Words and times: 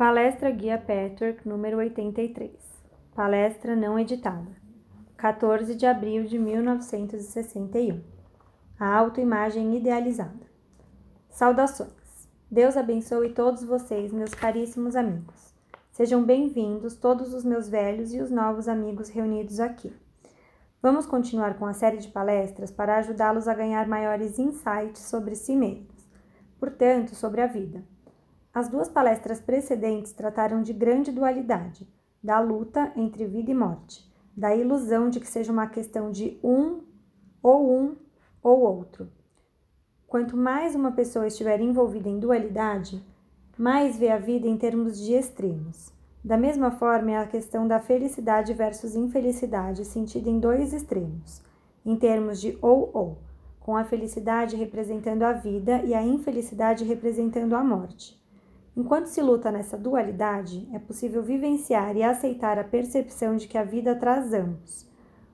Palestra 0.00 0.50
Guia 0.50 0.78
Patchwork 0.78 1.46
número 1.46 1.76
83. 1.76 2.52
Palestra 3.14 3.76
não 3.76 3.98
editada. 3.98 4.50
14 5.18 5.74
de 5.74 5.84
abril 5.84 6.24
de 6.24 6.38
1961. 6.38 8.00
A 8.78 8.96
autoimagem 8.96 9.76
idealizada. 9.76 10.46
Saudações. 11.28 12.30
Deus 12.50 12.78
abençoe 12.78 13.34
todos 13.34 13.62
vocês, 13.62 14.10
meus 14.10 14.32
caríssimos 14.32 14.96
amigos. 14.96 15.54
Sejam 15.92 16.24
bem-vindos 16.24 16.96
todos 16.96 17.34
os 17.34 17.44
meus 17.44 17.68
velhos 17.68 18.14
e 18.14 18.22
os 18.22 18.30
novos 18.30 18.68
amigos 18.68 19.10
reunidos 19.10 19.60
aqui. 19.60 19.92
Vamos 20.80 21.04
continuar 21.04 21.58
com 21.58 21.66
a 21.66 21.74
série 21.74 21.98
de 21.98 22.08
palestras 22.08 22.70
para 22.70 22.96
ajudá-los 22.96 23.46
a 23.46 23.52
ganhar 23.52 23.86
maiores 23.86 24.38
insights 24.38 25.02
sobre 25.02 25.34
si 25.34 25.54
mesmos, 25.54 26.08
portanto, 26.58 27.14
sobre 27.14 27.42
a 27.42 27.46
vida. 27.46 27.84
As 28.52 28.68
duas 28.68 28.88
palestras 28.88 29.40
precedentes 29.40 30.12
trataram 30.12 30.60
de 30.60 30.72
grande 30.72 31.12
dualidade, 31.12 31.88
da 32.22 32.40
luta 32.40 32.92
entre 32.96 33.24
vida 33.24 33.52
e 33.52 33.54
morte, 33.54 34.04
da 34.36 34.54
ilusão 34.54 35.08
de 35.08 35.20
que 35.20 35.28
seja 35.28 35.52
uma 35.52 35.68
questão 35.68 36.10
de 36.10 36.36
um 36.42 36.80
ou 37.40 37.72
um 37.72 37.96
ou 38.42 38.60
outro. 38.60 39.08
Quanto 40.06 40.36
mais 40.36 40.74
uma 40.74 40.90
pessoa 40.90 41.28
estiver 41.28 41.60
envolvida 41.60 42.08
em 42.08 42.18
dualidade, 42.18 43.00
mais 43.56 43.96
vê 43.96 44.10
a 44.10 44.18
vida 44.18 44.48
em 44.48 44.56
termos 44.56 44.98
de 44.98 45.12
extremos. 45.12 45.92
Da 46.24 46.36
mesma 46.36 46.72
forma, 46.72 47.12
é 47.12 47.18
a 47.18 47.28
questão 47.28 47.68
da 47.68 47.78
felicidade 47.78 48.52
versus 48.52 48.96
infelicidade 48.96 49.84
sentida 49.84 50.28
em 50.28 50.40
dois 50.40 50.72
extremos, 50.72 51.40
em 51.86 51.94
termos 51.94 52.40
de 52.40 52.58
ou-ou, 52.60 53.18
com 53.60 53.76
a 53.76 53.84
felicidade 53.84 54.56
representando 54.56 55.22
a 55.22 55.32
vida 55.32 55.82
e 55.84 55.94
a 55.94 56.02
infelicidade 56.02 56.84
representando 56.84 57.54
a 57.54 57.62
morte. 57.62 58.19
Enquanto 58.76 59.06
se 59.06 59.20
luta 59.20 59.50
nessa 59.50 59.76
dualidade, 59.76 60.68
é 60.72 60.78
possível 60.78 61.22
vivenciar 61.22 61.96
e 61.96 62.02
aceitar 62.02 62.58
a 62.58 62.64
percepção 62.64 63.36
de 63.36 63.48
que 63.48 63.58
a 63.58 63.64
vida 63.64 63.94
traz 63.96 64.32
ambos. 64.32 64.88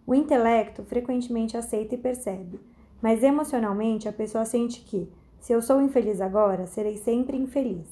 O 0.07 0.15
intelecto 0.15 0.83
frequentemente 0.85 1.57
aceita 1.57 1.95
e 1.95 1.99
percebe, 1.99 2.59
mas 3.03 3.23
emocionalmente 3.23 4.09
a 4.09 4.13
pessoa 4.13 4.45
sente 4.45 4.81
que, 4.81 5.11
se 5.41 5.53
eu 5.53 5.61
sou 5.61 5.83
infeliz 5.83 6.21
agora, 6.21 6.67
serei 6.67 6.97
sempre 6.97 7.37
infeliz. 7.37 7.87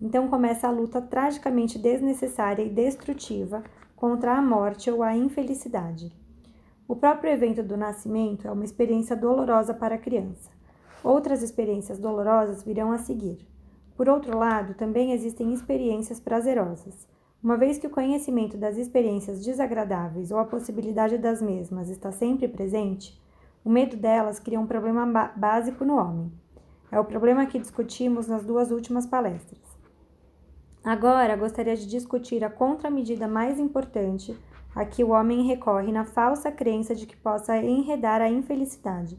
Então 0.00 0.28
começa 0.28 0.68
a 0.68 0.70
luta 0.70 1.00
tragicamente 1.00 1.78
desnecessária 1.78 2.62
e 2.62 2.68
destrutiva 2.68 3.62
contra 3.96 4.36
a 4.36 4.42
morte 4.42 4.90
ou 4.90 5.02
a 5.02 5.16
infelicidade. 5.16 6.12
O 6.86 6.96
próprio 6.96 7.32
evento 7.32 7.62
do 7.62 7.76
nascimento 7.76 8.46
é 8.46 8.50
uma 8.50 8.64
experiência 8.64 9.16
dolorosa 9.16 9.72
para 9.72 9.94
a 9.94 9.98
criança. 9.98 10.50
Outras 11.02 11.42
experiências 11.42 11.98
dolorosas 11.98 12.62
virão 12.62 12.92
a 12.92 12.98
seguir. 12.98 13.51
Por 13.96 14.08
outro 14.08 14.38
lado, 14.38 14.74
também 14.74 15.12
existem 15.12 15.52
experiências 15.52 16.18
prazerosas. 16.18 17.06
Uma 17.42 17.56
vez 17.56 17.78
que 17.78 17.86
o 17.86 17.90
conhecimento 17.90 18.56
das 18.56 18.76
experiências 18.78 19.44
desagradáveis 19.44 20.30
ou 20.30 20.38
a 20.38 20.44
possibilidade 20.44 21.18
das 21.18 21.42
mesmas 21.42 21.90
está 21.90 22.10
sempre 22.10 22.48
presente, 22.48 23.20
o 23.64 23.70
medo 23.70 23.96
delas 23.96 24.38
cria 24.38 24.58
um 24.58 24.66
problema 24.66 25.32
básico 25.36 25.84
no 25.84 25.96
homem. 25.96 26.32
É 26.90 26.98
o 26.98 27.04
problema 27.04 27.46
que 27.46 27.58
discutimos 27.58 28.26
nas 28.26 28.44
duas 28.44 28.70
últimas 28.70 29.06
palestras. 29.06 29.60
Agora, 30.82 31.36
gostaria 31.36 31.76
de 31.76 31.86
discutir 31.86 32.42
a 32.42 32.50
contramedida 32.50 33.28
mais 33.28 33.58
importante 33.58 34.36
a 34.74 34.84
que 34.84 35.04
o 35.04 35.10
homem 35.10 35.46
recorre 35.46 35.92
na 35.92 36.04
falsa 36.04 36.50
crença 36.50 36.94
de 36.94 37.06
que 37.06 37.16
possa 37.16 37.56
enredar 37.58 38.22
a 38.22 38.28
infelicidade, 38.28 39.18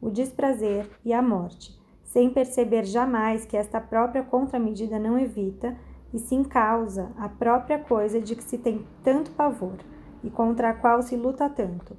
o 0.00 0.10
desprazer 0.10 0.88
e 1.04 1.12
a 1.12 1.20
morte 1.20 1.81
sem 2.12 2.28
perceber 2.28 2.84
jamais 2.84 3.46
que 3.46 3.56
esta 3.56 3.80
própria 3.80 4.22
contramedida 4.22 4.98
não 4.98 5.18
evita 5.18 5.74
e 6.12 6.18
sim 6.18 6.44
causa 6.44 7.10
a 7.16 7.26
própria 7.26 7.78
coisa 7.78 8.20
de 8.20 8.36
que 8.36 8.44
se 8.44 8.58
tem 8.58 8.84
tanto 9.02 9.30
pavor 9.30 9.78
e 10.22 10.28
contra 10.28 10.68
a 10.68 10.74
qual 10.74 11.00
se 11.00 11.16
luta 11.16 11.48
tanto. 11.48 11.96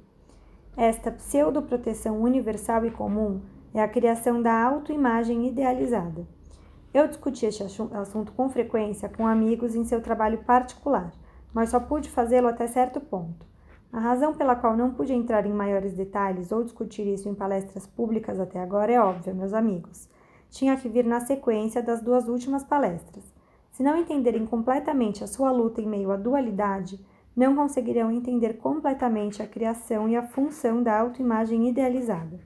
Esta 0.76 1.10
pseudo-proteção 1.10 2.22
universal 2.22 2.86
e 2.86 2.92
comum 2.92 3.40
é 3.74 3.82
a 3.82 3.88
criação 3.88 4.40
da 4.40 4.62
autoimagem 4.62 5.48
idealizada. 5.48 6.24
Eu 6.92 7.08
discuti 7.08 7.44
este 7.44 7.64
assunto 7.64 8.30
com 8.30 8.48
frequência 8.48 9.08
com 9.08 9.26
amigos 9.26 9.74
em 9.74 9.84
seu 9.84 10.00
trabalho 10.00 10.38
particular, 10.44 11.12
mas 11.52 11.70
só 11.70 11.80
pude 11.80 12.08
fazê-lo 12.08 12.46
até 12.46 12.68
certo 12.68 13.00
ponto. 13.00 13.44
A 13.94 14.00
razão 14.00 14.34
pela 14.34 14.56
qual 14.56 14.76
não 14.76 14.90
pude 14.90 15.12
entrar 15.12 15.46
em 15.46 15.52
maiores 15.52 15.94
detalhes 15.94 16.50
ou 16.50 16.64
discutir 16.64 17.06
isso 17.06 17.28
em 17.28 17.34
palestras 17.34 17.86
públicas 17.86 18.40
até 18.40 18.58
agora 18.58 18.92
é 18.92 19.00
óbvia, 19.00 19.32
meus 19.32 19.52
amigos. 19.52 20.08
Tinha 20.50 20.76
que 20.76 20.88
vir 20.88 21.04
na 21.04 21.20
sequência 21.20 21.80
das 21.80 22.02
duas 22.02 22.26
últimas 22.26 22.64
palestras. 22.64 23.22
Se 23.70 23.84
não 23.84 23.96
entenderem 23.96 24.44
completamente 24.46 25.22
a 25.22 25.28
sua 25.28 25.52
luta 25.52 25.80
em 25.80 25.86
meio 25.86 26.10
à 26.10 26.16
dualidade, 26.16 26.98
não 27.36 27.54
conseguirão 27.54 28.10
entender 28.10 28.54
completamente 28.54 29.40
a 29.40 29.46
criação 29.46 30.08
e 30.08 30.16
a 30.16 30.26
função 30.26 30.82
da 30.82 30.98
autoimagem 30.98 31.68
idealizada. 31.68 32.40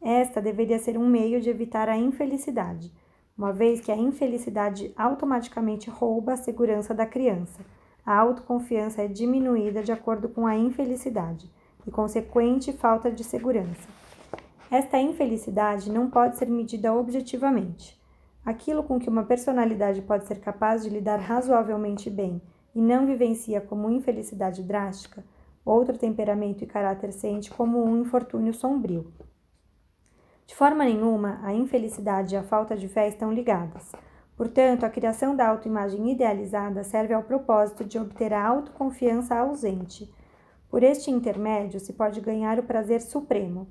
Esta 0.00 0.40
deveria 0.40 0.78
ser 0.78 0.96
um 0.96 1.06
meio 1.06 1.42
de 1.42 1.50
evitar 1.50 1.90
a 1.90 1.96
infelicidade, 1.98 2.90
uma 3.36 3.52
vez 3.52 3.82
que 3.82 3.92
a 3.92 3.96
infelicidade 3.96 4.94
automaticamente 4.96 5.90
rouba 5.90 6.32
a 6.32 6.38
segurança 6.38 6.94
da 6.94 7.04
criança 7.04 7.60
a 8.04 8.16
autoconfiança 8.16 9.02
é 9.02 9.08
diminuída 9.08 9.82
de 9.82 9.92
acordo 9.92 10.28
com 10.28 10.46
a 10.46 10.56
infelicidade 10.56 11.50
e 11.86 11.90
consequente 11.90 12.72
falta 12.72 13.10
de 13.10 13.22
segurança. 13.24 13.88
Esta 14.70 14.98
infelicidade 14.98 15.90
não 15.90 16.08
pode 16.08 16.38
ser 16.38 16.46
medida 16.46 16.94
objetivamente. 16.94 18.00
Aquilo 18.44 18.82
com 18.82 18.98
que 18.98 19.08
uma 19.08 19.24
personalidade 19.24 20.00
pode 20.02 20.26
ser 20.26 20.40
capaz 20.40 20.82
de 20.82 20.88
lidar 20.88 21.18
razoavelmente 21.18 22.08
bem 22.08 22.40
e 22.74 22.80
não 22.80 23.06
vivencia 23.06 23.60
como 23.60 23.90
infelicidade 23.90 24.62
drástica, 24.62 25.24
outro 25.64 25.98
temperamento 25.98 26.62
e 26.62 26.66
caráter 26.66 27.12
sente 27.12 27.50
como 27.50 27.82
um 27.82 28.00
infortúnio 28.00 28.54
sombrio. 28.54 29.12
De 30.46 30.54
forma 30.54 30.84
nenhuma, 30.84 31.38
a 31.42 31.52
infelicidade 31.52 32.34
e 32.34 32.38
a 32.38 32.42
falta 32.42 32.76
de 32.76 32.88
fé 32.88 33.08
estão 33.08 33.32
ligadas. 33.32 33.92
Portanto, 34.40 34.84
a 34.84 34.88
criação 34.88 35.36
da 35.36 35.46
autoimagem 35.46 36.10
idealizada 36.10 36.82
serve 36.82 37.12
ao 37.12 37.22
propósito 37.22 37.84
de 37.84 37.98
obter 37.98 38.32
a 38.32 38.42
autoconfiança 38.42 39.34
ausente. 39.34 40.10
Por 40.70 40.82
este 40.82 41.10
intermédio, 41.10 41.78
se 41.78 41.92
pode 41.92 42.22
ganhar 42.22 42.58
o 42.58 42.62
prazer 42.62 43.02
supremo. 43.02 43.68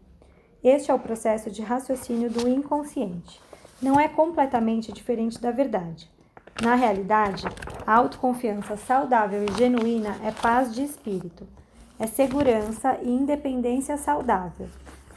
Este 0.63 0.91
é 0.91 0.93
o 0.93 0.99
processo 0.99 1.49
de 1.49 1.63
raciocínio 1.63 2.29
do 2.29 2.47
inconsciente. 2.47 3.41
Não 3.81 3.99
é 3.99 4.07
completamente 4.07 4.91
diferente 4.91 5.41
da 5.41 5.49
verdade. 5.49 6.07
Na 6.61 6.75
realidade, 6.75 7.45
a 7.83 7.95
autoconfiança 7.95 8.77
saudável 8.77 9.43
e 9.43 9.51
genuína 9.57 10.17
é 10.23 10.29
paz 10.29 10.71
de 10.71 10.83
espírito, 10.83 11.47
é 11.97 12.05
segurança 12.05 12.95
e 13.01 13.09
independência 13.09 13.97
saudável. 13.97 14.67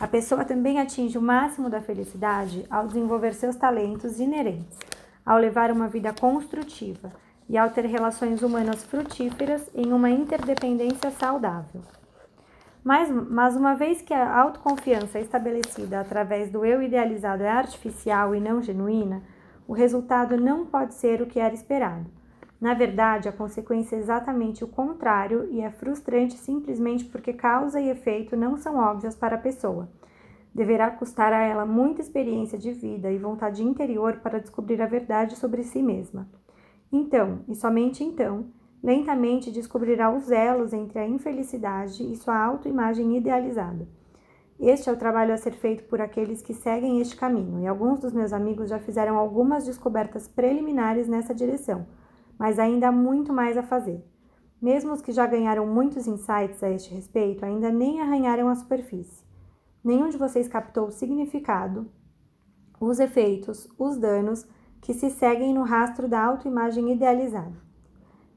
A 0.01 0.09
pessoa 0.09 0.47
também 0.47 0.81
atinge 0.81 1.19
o 1.19 1.23
máximo 1.23 1.69
da 1.69 1.83
felicidade 1.83 2.65
ao 2.71 2.87
desenvolver 2.87 3.35
seus 3.35 3.55
talentos 3.55 4.19
inerentes 4.19 4.92
ao 5.25 5.39
levar 5.39 5.71
uma 5.71 5.89
vida 5.89 6.13
construtiva 6.13 7.13
e 7.49 7.57
ao 7.57 7.71
ter 7.71 7.85
relações 7.87 8.43
humanas 8.43 8.83
frutíferas 8.85 9.69
em 9.75 9.93
uma 9.93 10.11
interdependência 10.11 11.11
saudável. 11.11 11.83
Mas, 12.85 13.11
mas 13.11 13.55
uma 13.55 13.75
vez 13.75 14.03
que 14.03 14.13
a 14.13 14.41
autoconfiança 14.41 15.19
é 15.19 15.23
estabelecida 15.23 16.01
através 16.01 16.51
do 16.51 16.65
eu 16.65 16.83
idealizado 16.83 17.43
é 17.43 17.51
artificial 17.51 18.35
e 18.35 18.41
não 18.41 18.61
genuína, 18.61 19.23
o 19.69 19.73
resultado 19.73 20.37
não 20.37 20.67
pode 20.67 20.95
ser 20.95 21.23
o 21.23 21.27
que 21.27 21.39
era 21.39 21.55
esperado. 21.55 22.07
Na 22.61 22.75
verdade, 22.75 23.29
a 23.29 23.33
consequência 23.33 23.97
é 23.97 23.99
exatamente 23.99 24.65
o 24.65 24.69
contrário 24.69 25.49
e 25.51 25.61
é 25.61 25.71
frustrante 25.71 26.35
simplesmente 26.35 27.05
porque 27.05 27.33
causa 27.33 27.81
e 27.81 27.89
efeito 27.89 28.37
não 28.37 28.57
são 28.57 28.77
óbvios 28.77 29.15
para 29.15 29.37
a 29.37 29.41
pessoa 29.41 29.89
Deverá 30.55 30.91
custar 30.91 31.33
a 31.33 31.43
ela 31.43 31.65
muita 31.65 32.03
experiência 32.03 32.59
de 32.59 32.73
vida 32.73 33.11
e 33.11 33.19
vontade 33.19 33.63
interior 33.63 34.19
para 34.19 34.39
descobrir 34.39 34.83
a 34.83 34.87
verdade 34.87 35.37
sobre 35.37 35.63
si 35.63 35.83
mesma. 35.83 36.29
Então, 36.93 37.41
e 37.49 37.55
somente 37.55 38.05
então, 38.05 38.47
lentamente 38.83 39.51
descobrirá 39.51 40.15
os 40.15 40.31
elos 40.31 40.73
entre 40.73 40.99
a 40.99 41.09
infelicidade 41.09 42.03
e 42.03 42.17
sua 42.17 42.37
autoimagem 42.37 43.17
idealizada. 43.17 43.89
Este 44.61 44.91
é 44.91 44.93
o 44.93 44.97
trabalho 44.97 45.33
a 45.33 45.37
ser 45.37 45.53
feito 45.53 45.85
por 45.85 46.01
aqueles 46.01 46.43
que 46.43 46.53
seguem 46.53 47.01
este 47.01 47.17
caminho, 47.17 47.61
e 47.61 47.67
alguns 47.67 47.99
dos 47.99 48.13
meus 48.13 48.33
amigos 48.33 48.69
já 48.69 48.79
fizeram 48.79 49.17
algumas 49.17 49.65
descobertas 49.65 50.29
preliminares 50.29 51.09
nessa 51.09 51.35
direção, 51.35 51.87
mas 52.39 52.59
ainda 52.59 52.89
há 52.89 52.93
muito 52.93 53.33
mais 53.33 53.57
a 53.57 53.63
fazer. 53.63 54.05
Mesmo 54.61 54.93
os 54.93 55.03
que 55.03 55.11
já 55.11 55.27
ganharam 55.27 55.67
muitos 55.67 56.07
insights 56.07 56.63
a 56.63 56.71
este 56.71 56.95
respeito 56.95 57.45
ainda 57.45 57.73
nem 57.73 58.01
arranharam 58.01 58.49
a 58.49 58.55
superfície. 58.55 59.32
Nenhum 59.85 60.09
de 60.09 60.17
vocês 60.17 60.47
captou 60.47 60.87
o 60.87 60.93
significado, 60.93 61.91
os 62.81 63.01
efeitos, 63.01 63.69
os 63.79 63.97
danos 63.97 64.47
que 64.81 64.95
se 64.95 65.11
seguem 65.11 65.53
no 65.53 65.63
rastro 65.63 66.09
da 66.09 66.25
autoimagem 66.25 66.93
idealizada. 66.93 67.57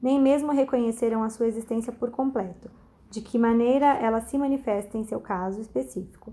Nem 0.00 0.20
mesmo 0.20 0.52
reconheceram 0.52 1.22
a 1.22 1.30
sua 1.30 1.46
existência 1.46 1.92
por 1.92 2.10
completo, 2.10 2.70
de 3.10 3.20
que 3.20 3.38
maneira 3.38 3.86
ela 3.94 4.20
se 4.20 4.36
manifesta 4.36 4.98
em 4.98 5.04
seu 5.04 5.20
caso 5.20 5.60
específico. 5.60 6.32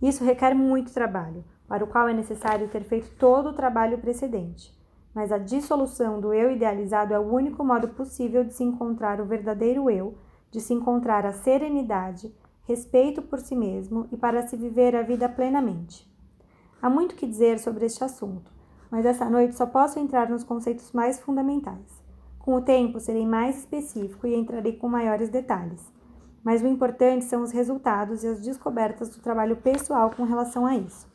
Isso 0.00 0.24
requer 0.24 0.54
muito 0.54 0.92
trabalho, 0.92 1.44
para 1.68 1.84
o 1.84 1.86
qual 1.86 2.08
é 2.08 2.12
necessário 2.12 2.68
ter 2.68 2.82
feito 2.82 3.10
todo 3.18 3.50
o 3.50 3.54
trabalho 3.54 3.98
precedente. 3.98 4.76
mas 5.14 5.30
a 5.30 5.38
dissolução 5.38 6.20
do 6.20 6.32
eu 6.32 6.50
idealizado 6.50 7.12
é 7.12 7.18
o 7.18 7.32
único 7.32 7.62
modo 7.64 7.88
possível 7.88 8.44
de 8.44 8.54
se 8.54 8.64
encontrar 8.64 9.20
o 9.20 9.26
verdadeiro 9.26 9.90
eu, 9.90 10.14
de 10.50 10.60
se 10.60 10.72
encontrar 10.72 11.26
a 11.26 11.32
serenidade, 11.32 12.34
respeito 12.64 13.20
por 13.22 13.40
si 13.40 13.56
mesmo 13.56 14.06
e 14.12 14.16
para 14.16 14.46
se 14.46 14.56
viver 14.56 14.94
a 14.94 15.02
vida 15.02 15.28
plenamente. 15.28 16.10
Há 16.80 16.88
muito 16.88 17.14
que 17.14 17.26
dizer 17.26 17.58
sobre 17.58 17.86
este 17.86 18.02
assunto, 18.04 18.52
mas 18.90 19.04
essa 19.04 19.28
noite 19.28 19.54
só 19.54 19.66
posso 19.66 19.98
entrar 19.98 20.28
nos 20.28 20.44
conceitos 20.44 20.92
mais 20.92 21.18
fundamentais. 21.20 22.02
Com 22.38 22.54
o 22.54 22.60
tempo 22.60 22.98
serei 22.98 23.26
mais 23.26 23.58
específico 23.58 24.26
e 24.26 24.34
entrarei 24.34 24.72
com 24.72 24.88
maiores 24.88 25.28
detalhes. 25.28 25.92
Mas 26.42 26.60
o 26.60 26.66
importante 26.66 27.24
são 27.24 27.42
os 27.42 27.52
resultados 27.52 28.24
e 28.24 28.26
as 28.26 28.40
descobertas 28.40 29.08
do 29.10 29.22
trabalho 29.22 29.56
pessoal 29.56 30.10
com 30.10 30.24
relação 30.24 30.66
a 30.66 30.76
isso. 30.76 31.06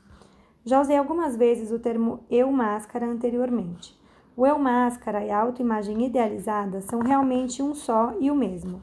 Já 0.63 0.81
usei 0.81 0.97
algumas 0.97 1.35
vezes 1.35 1.71
o 1.71 1.79
termo 1.79 2.25
eu 2.29 2.51
máscara 2.51 3.05
anteriormente. 3.05 3.97
O 4.35 4.45
eu 4.45 4.57
máscara 4.59 5.23
e 5.23 5.31
a 5.31 5.39
autoimagem 5.39 6.05
idealizada 6.05 6.81
são 6.81 6.99
realmente 6.99 7.61
um 7.61 7.73
só 7.73 8.13
e 8.19 8.29
o 8.29 8.35
mesmo. 8.35 8.81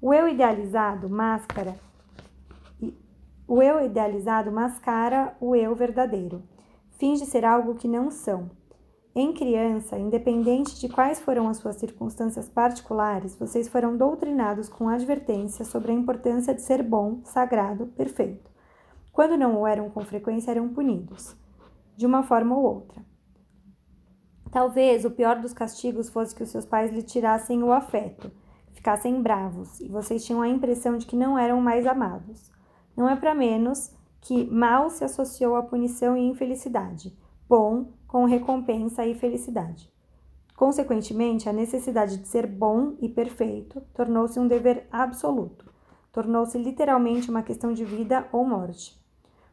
O 0.00 0.14
eu 0.14 0.28
idealizado 0.28 1.10
máscara 1.10 1.74
o 3.48 3.62
eu 3.62 3.84
idealizado 3.84 4.50
mascara 4.50 5.36
o 5.40 5.54
eu 5.54 5.74
verdadeiro. 5.74 6.42
Finge 6.98 7.24
ser 7.24 7.44
algo 7.44 7.76
que 7.76 7.86
não 7.86 8.10
são. 8.10 8.50
Em 9.14 9.32
criança, 9.32 9.98
independente 9.98 10.78
de 10.80 10.88
quais 10.88 11.20
foram 11.20 11.48
as 11.48 11.58
suas 11.58 11.76
circunstâncias 11.76 12.48
particulares, 12.48 13.36
vocês 13.36 13.68
foram 13.68 13.96
doutrinados 13.96 14.68
com 14.68 14.88
advertência 14.88 15.64
sobre 15.64 15.92
a 15.92 15.94
importância 15.94 16.52
de 16.52 16.60
ser 16.60 16.82
bom, 16.82 17.20
sagrado, 17.24 17.86
perfeito. 17.86 18.50
Quando 19.12 19.38
não 19.38 19.60
o 19.60 19.66
eram 19.66 19.88
com 19.88 20.00
frequência, 20.02 20.50
eram 20.50 20.68
punidos, 20.68 21.34
de 21.96 22.04
uma 22.04 22.22
forma 22.22 22.56
ou 22.56 22.64
outra. 22.64 23.00
Talvez 24.50 25.04
o 25.04 25.10
pior 25.10 25.40
dos 25.40 25.52
castigos 25.52 26.10
fosse 26.10 26.34
que 26.34 26.42
os 26.42 26.50
seus 26.50 26.66
pais 26.66 26.90
lhe 26.90 27.02
tirassem 27.02 27.62
o 27.62 27.72
afeto, 27.72 28.30
ficassem 28.72 29.22
bravos, 29.22 29.80
e 29.80 29.88
vocês 29.88 30.24
tinham 30.24 30.42
a 30.42 30.48
impressão 30.48 30.98
de 30.98 31.06
que 31.06 31.16
não 31.16 31.38
eram 31.38 31.60
mais 31.60 31.86
amados. 31.86 32.55
Não 32.96 33.08
é 33.08 33.14
para 33.14 33.34
menos 33.34 33.92
que 34.20 34.44
mal 34.50 34.88
se 34.90 35.04
associou 35.04 35.54
à 35.54 35.62
punição 35.62 36.16
e 36.16 36.26
infelicidade, 36.26 37.16
bom 37.48 37.92
com 38.06 38.24
recompensa 38.24 39.04
e 39.04 39.14
felicidade. 39.14 39.92
Consequentemente, 40.56 41.48
a 41.48 41.52
necessidade 41.52 42.16
de 42.16 42.26
ser 42.26 42.46
bom 42.46 42.94
e 43.00 43.08
perfeito 43.08 43.82
tornou-se 43.94 44.40
um 44.40 44.48
dever 44.48 44.86
absoluto, 44.90 45.70
tornou-se 46.10 46.56
literalmente 46.56 47.30
uma 47.30 47.42
questão 47.42 47.72
de 47.72 47.84
vida 47.84 48.26
ou 48.32 48.46
morte. 48.46 48.98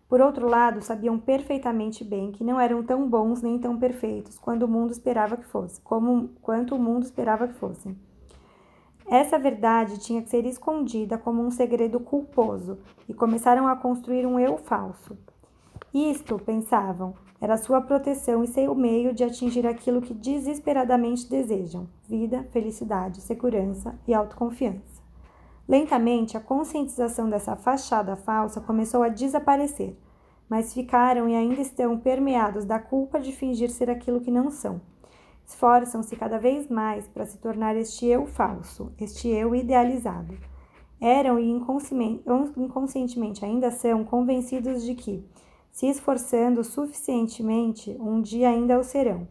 Por 0.07 0.21
outro 0.21 0.47
lado, 0.47 0.81
sabiam 0.81 1.19
perfeitamente 1.19 2.03
bem 2.03 2.31
que 2.31 2.43
não 2.43 2.59
eram 2.59 2.83
tão 2.83 3.09
bons 3.09 3.41
nem 3.41 3.59
tão 3.59 3.77
perfeitos 3.77 4.37
o 4.63 4.67
mundo 4.67 4.91
esperava 4.91 5.35
que 5.35 5.45
fosse, 5.45 5.81
como 5.81 6.29
quanto 6.41 6.75
o 6.75 6.79
mundo 6.79 7.03
esperava 7.03 7.47
que 7.47 7.55
fossem. 7.55 7.97
Essa 9.07 9.38
verdade 9.38 10.00
tinha 10.00 10.21
que 10.21 10.29
ser 10.29 10.45
escondida 10.45 11.17
como 11.17 11.44
um 11.44 11.51
segredo 11.51 12.00
culposo 12.00 12.79
e 13.07 13.13
começaram 13.13 13.67
a 13.67 13.75
construir 13.75 14.25
um 14.25 14.39
eu 14.39 14.57
falso. 14.57 15.17
Isto, 15.94 16.39
pensavam, 16.39 17.13
era 17.39 17.57
sua 17.57 17.81
proteção 17.81 18.44
e 18.44 18.47
seu 18.47 18.73
meio 18.73 19.13
de 19.13 19.23
atingir 19.23 19.67
aquilo 19.67 20.01
que 20.01 20.13
desesperadamente 20.13 21.29
desejam: 21.29 21.88
vida, 22.07 22.47
felicidade, 22.51 23.21
segurança 23.21 24.00
e 24.07 24.13
autoconfiança. 24.13 25.03
Lentamente, 25.67 26.35
a 26.35 26.41
conscientização 26.41 27.29
dessa 27.29 27.55
fachada 27.55 28.15
falsa 28.15 28.59
começou 28.59 29.03
a 29.03 29.09
desaparecer, 29.09 29.97
mas 30.50 30.73
ficaram 30.73 31.27
e 31.27 31.35
ainda 31.35 31.61
estão 31.61 31.97
permeados 31.97 32.65
da 32.65 32.79
culpa 32.79 33.19
de 33.19 33.31
fingir 33.31 33.69
ser 33.69 33.89
aquilo 33.89 34.21
que 34.21 34.31
não 34.31 34.50
são. 34.50 34.81
Esforçam-se 35.45 36.15
cada 36.15 36.37
vez 36.37 36.69
mais 36.69 37.07
para 37.07 37.25
se 37.25 37.37
tornar 37.37 37.75
este 37.75 38.05
eu 38.05 38.25
falso, 38.25 38.91
este 38.99 39.27
eu 39.27 39.53
idealizado. 39.55 40.35
Eram 40.99 41.37
e 41.37 41.49
inconscientemente 41.49 43.43
ainda 43.43 43.69
são 43.71 44.05
convencidos 44.05 44.83
de 44.83 44.95
que, 44.95 45.23
se 45.69 45.87
esforçando 45.87 46.63
suficientemente, 46.63 47.95
um 47.99 48.21
dia 48.21 48.49
ainda 48.49 48.79
o 48.79 48.83
serão. 48.83 49.27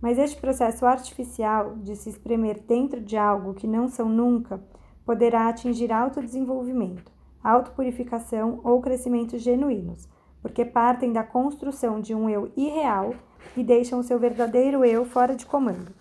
Mas 0.00 0.18
este 0.18 0.38
processo 0.38 0.84
artificial 0.84 1.76
de 1.76 1.96
se 1.96 2.10
espremer 2.10 2.60
dentro 2.60 3.00
de 3.00 3.16
algo 3.16 3.54
que 3.54 3.66
não 3.66 3.88
são 3.88 4.08
nunca 4.08 4.62
poderá 5.06 5.48
atingir 5.48 5.90
autodesenvolvimento, 5.90 7.10
autopurificação 7.42 8.60
ou 8.62 8.82
crescimento 8.82 9.38
genuínos, 9.38 10.08
porque 10.42 10.64
partem 10.64 11.12
da 11.12 11.22
construção 11.22 12.00
de 12.00 12.14
um 12.14 12.28
eu 12.28 12.52
irreal 12.56 13.14
e 13.56 13.62
deixam 13.62 14.02
seu 14.02 14.18
verdadeiro 14.18 14.84
eu 14.84 15.04
fora 15.04 15.34
de 15.34 15.44
comando. 15.44 15.92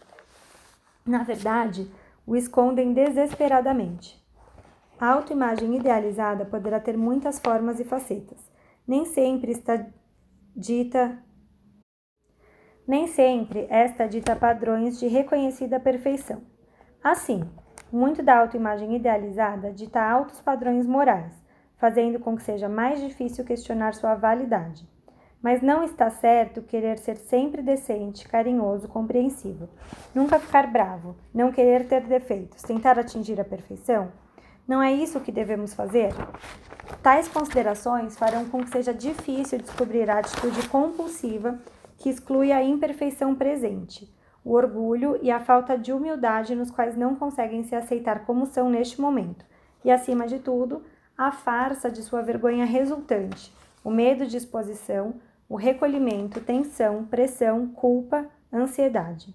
Na 1.05 1.23
verdade, 1.23 1.91
o 2.25 2.35
escondem 2.35 2.93
desesperadamente. 2.93 4.23
A 4.99 5.07
autoimagem 5.11 5.75
idealizada 5.75 6.45
poderá 6.45 6.79
ter 6.79 6.97
muitas 6.97 7.39
formas 7.39 7.79
e 7.79 7.83
facetas. 7.83 8.39
Nem 8.87 9.05
sempre 9.05 9.51
está 9.51 9.85
dita 10.55 11.21
nem 12.87 13.07
sempre 13.07 13.65
esta 13.69 14.07
dita 14.07 14.35
padrões 14.35 14.99
de 14.99 15.07
reconhecida 15.07 15.79
perfeição. 15.79 16.43
Assim, 17.03 17.43
muito 17.91 18.21
da 18.21 18.37
autoimagem 18.39 18.95
idealizada 18.95 19.71
dita 19.71 20.01
altos 20.01 20.39
padrões 20.39 20.85
morais, 20.85 21.33
fazendo 21.77 22.19
com 22.19 22.35
que 22.35 22.43
seja 22.43 22.69
mais 22.69 23.01
difícil 23.01 23.43
questionar 23.43 23.95
sua 23.95 24.15
validade. 24.15 24.87
Mas 25.45 25.61
não 25.61 25.83
está 25.83 26.09
certo 26.09 26.63
querer 26.63 26.97
ser 26.97 27.17
sempre 27.17 27.61
decente, 27.61 28.27
carinhoso, 28.27 28.87
compreensivo. 28.87 29.69
Nunca 30.11 30.39
ficar 30.39 30.65
bravo, 30.65 31.15
não 31.31 31.51
querer 31.51 31.87
ter 31.87 32.01
defeitos, 32.01 32.63
tentar 32.63 32.97
atingir 32.97 33.39
a 33.39 33.45
perfeição? 33.45 34.11
Não 34.67 34.81
é 34.81 34.91
isso 34.91 35.19
que 35.19 35.31
devemos 35.31 35.75
fazer? 35.75 36.11
Tais 37.03 37.27
considerações 37.27 38.17
farão 38.17 38.45
com 38.45 38.63
que 38.63 38.71
seja 38.71 38.91
difícil 38.91 39.59
descobrir 39.59 40.09
a 40.09 40.17
atitude 40.17 40.67
compulsiva 40.67 41.59
que 41.99 42.09
exclui 42.09 42.51
a 42.51 42.63
imperfeição 42.63 43.35
presente 43.35 44.11
o 44.43 44.53
orgulho 44.53 45.19
e 45.21 45.29
a 45.29 45.39
falta 45.39 45.77
de 45.77 45.93
humildade 45.93 46.55
nos 46.55 46.71
quais 46.71 46.97
não 46.97 47.15
conseguem 47.15 47.63
se 47.63 47.75
aceitar 47.75 48.25
como 48.25 48.47
são 48.47 48.67
neste 48.67 48.99
momento, 48.99 49.45
e 49.83 49.91
acima 49.91 50.25
de 50.25 50.39
tudo, 50.39 50.83
a 51.15 51.31
farsa 51.31 51.89
de 51.89 52.01
sua 52.01 52.23
vergonha 52.23 52.65
resultante, 52.65 53.53
o 53.83 53.91
medo 53.91 54.25
de 54.25 54.37
exposição, 54.37 55.15
o 55.55 55.57
recolhimento, 55.57 56.41
tensão, 56.41 57.05
pressão, 57.05 57.65
culpa, 57.65 58.25
ansiedade. 58.51 59.33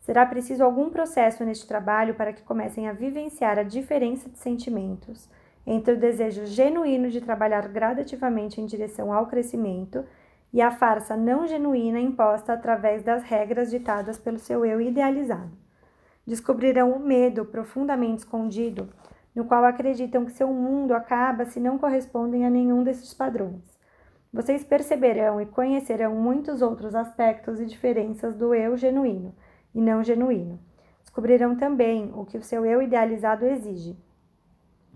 Será 0.00 0.24
preciso 0.24 0.64
algum 0.64 0.88
processo 0.88 1.44
neste 1.44 1.68
trabalho 1.68 2.14
para 2.14 2.32
que 2.32 2.42
comecem 2.42 2.88
a 2.88 2.94
vivenciar 2.94 3.58
a 3.58 3.62
diferença 3.62 4.30
de 4.30 4.38
sentimentos 4.38 5.28
entre 5.66 5.92
o 5.92 5.98
desejo 5.98 6.46
genuíno 6.46 7.10
de 7.10 7.20
trabalhar 7.20 7.68
gradativamente 7.68 8.58
em 8.58 8.64
direção 8.64 9.12
ao 9.12 9.26
crescimento 9.26 10.02
e 10.50 10.62
a 10.62 10.70
farsa 10.70 11.14
não 11.14 11.46
genuína 11.46 12.00
imposta 12.00 12.54
através 12.54 13.02
das 13.02 13.22
regras 13.22 13.70
ditadas 13.70 14.16
pelo 14.16 14.38
seu 14.38 14.64
eu 14.64 14.80
idealizado. 14.80 15.52
Descobrirão 16.26 16.90
o 16.90 16.98
medo 16.98 17.44
profundamente 17.44 18.20
escondido, 18.20 18.88
no 19.34 19.44
qual 19.44 19.62
acreditam 19.66 20.24
que 20.24 20.32
seu 20.32 20.48
mundo 20.48 20.94
acaba 20.94 21.44
se 21.44 21.60
não 21.60 21.76
correspondem 21.76 22.46
a 22.46 22.50
nenhum 22.50 22.82
desses 22.82 23.12
padrões. 23.12 23.69
Vocês 24.32 24.64
perceberão 24.64 25.40
e 25.40 25.46
conhecerão 25.46 26.14
muitos 26.14 26.62
outros 26.62 26.94
aspectos 26.94 27.60
e 27.60 27.66
diferenças 27.66 28.34
do 28.34 28.54
eu 28.54 28.76
genuíno 28.76 29.34
e 29.74 29.80
não 29.80 30.02
genuíno. 30.02 30.60
Descobrirão 31.00 31.56
também 31.56 32.12
o 32.14 32.24
que 32.24 32.38
o 32.38 32.42
seu 32.42 32.64
eu 32.64 32.80
idealizado 32.80 33.44
exige. 33.44 33.98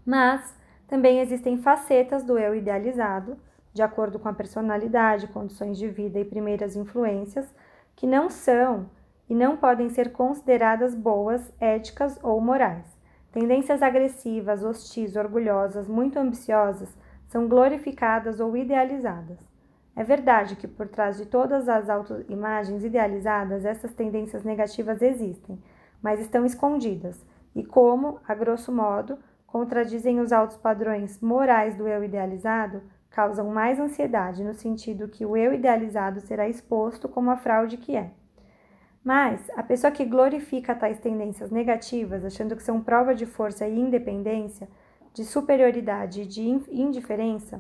Mas 0.07 0.57
também 0.87 1.21
existem 1.21 1.59
facetas 1.59 2.23
do 2.23 2.39
eu 2.39 2.55
idealizado 2.55 3.37
de 3.75 3.83
acordo 3.83 4.21
com 4.21 4.29
a 4.29 4.33
personalidade, 4.33 5.27
condições 5.27 5.77
de 5.77 5.89
vida 5.89 6.21
e 6.21 6.25
primeiras 6.25 6.77
influências, 6.77 7.53
que 7.97 8.07
não 8.07 8.31
são 8.31 8.89
e 9.29 9.35
não 9.35 9.57
podem 9.57 9.89
ser 9.89 10.13
consideradas 10.13 10.95
boas, 10.95 11.53
éticas 11.61 12.17
ou 12.23 12.41
morais. 12.41 12.87
Tendências 13.33 13.83
agressivas, 13.83 14.63
hostis, 14.63 15.17
orgulhosas, 15.17 15.89
muito 15.89 16.21
ambiciosas 16.21 16.97
são 17.35 17.49
glorificadas 17.49 18.39
ou 18.39 18.57
idealizadas. 18.57 19.41
É 19.97 20.05
verdade 20.05 20.55
que 20.55 20.69
por 20.69 20.87
trás 20.87 21.17
de 21.17 21.27
todas 21.27 21.69
as 21.69 21.91
autoimagens 21.91 22.85
idealizadas, 22.85 23.65
essas 23.65 23.93
tendências 23.93 24.45
negativas 24.45 25.03
existem, 25.03 25.61
mas 26.01 26.21
estão 26.21 26.47
escondidas 26.47 27.27
e, 27.53 27.65
como, 27.65 28.21
a 28.25 28.37
grosso 28.37 28.71
modo, 28.71 29.19
contradizem 29.49 30.21
os 30.21 30.31
altos 30.31 30.57
padrões 30.57 31.21
morais 31.21 31.75
do 31.75 31.89
eu 31.89 32.05
idealizado, 32.05 32.83
causam 33.11 33.49
mais 33.49 33.81
ansiedade, 33.81 34.45
no 34.45 34.55
sentido 34.55 35.09
que 35.09 35.27
o 35.27 35.37
eu 35.37 35.53
idealizado 35.53 36.21
será 36.21 36.49
exposto 36.49 37.09
como 37.09 37.33
a 37.33 37.37
fraude 37.37 37.79
que 37.79 37.97
é. 37.97 38.13
Mas 39.03 39.51
a 39.57 39.63
pessoa 39.65 39.91
que 39.91 40.05
glorifica 40.05 40.73
tais 40.73 41.01
tendências 41.01 41.51
negativas, 41.51 42.25
achando 42.25 42.55
que 42.55 42.63
são 42.63 42.81
prova 42.81 43.13
de 43.13 43.27
força 43.27 43.67
e 43.67 43.77
independência, 43.77 44.69
de 45.15 45.25
superioridade 45.25 46.23
e 46.23 46.27
de 46.27 46.43
indiferença, 46.43 47.59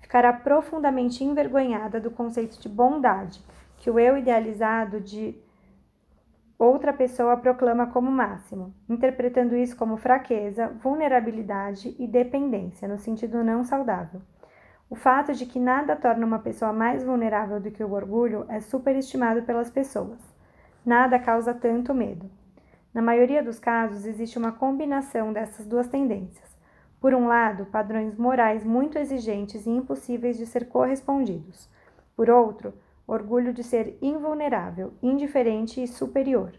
ficará 0.00 0.32
profundamente 0.32 1.22
envergonhada 1.22 2.00
do 2.00 2.10
conceito 2.10 2.58
de 2.58 2.68
bondade 2.68 3.44
que 3.76 3.90
o 3.90 3.98
eu 3.98 4.16
idealizado 4.16 4.98
de 5.00 5.36
outra 6.58 6.94
pessoa 6.94 7.36
proclama 7.36 7.86
como 7.88 8.10
máximo, 8.10 8.74
interpretando 8.88 9.54
isso 9.54 9.76
como 9.76 9.98
fraqueza, 9.98 10.68
vulnerabilidade 10.82 11.94
e 11.98 12.06
dependência, 12.06 12.88
no 12.88 12.98
sentido 12.98 13.44
não 13.44 13.62
saudável. 13.62 14.22
O 14.88 14.94
fato 14.94 15.34
de 15.34 15.44
que 15.44 15.58
nada 15.58 15.96
torna 15.96 16.24
uma 16.24 16.38
pessoa 16.38 16.72
mais 16.72 17.04
vulnerável 17.04 17.60
do 17.60 17.70
que 17.70 17.84
o 17.84 17.92
orgulho 17.92 18.46
é 18.48 18.60
superestimado 18.60 19.42
pelas 19.42 19.70
pessoas. 19.70 20.18
Nada 20.86 21.18
causa 21.18 21.52
tanto 21.52 21.92
medo. 21.92 22.30
Na 22.94 23.02
maioria 23.02 23.42
dos 23.42 23.58
casos, 23.58 24.06
existe 24.06 24.38
uma 24.38 24.52
combinação 24.52 25.32
dessas 25.32 25.66
duas 25.66 25.88
tendências. 25.88 26.53
Por 27.04 27.12
um 27.12 27.26
lado, 27.26 27.66
padrões 27.66 28.16
morais 28.16 28.64
muito 28.64 28.96
exigentes 28.96 29.66
e 29.66 29.70
impossíveis 29.70 30.38
de 30.38 30.46
ser 30.46 30.68
correspondidos. 30.70 31.68
Por 32.16 32.30
outro, 32.30 32.72
orgulho 33.06 33.52
de 33.52 33.62
ser 33.62 33.98
invulnerável, 34.00 34.94
indiferente 35.02 35.82
e 35.82 35.86
superior. 35.86 36.54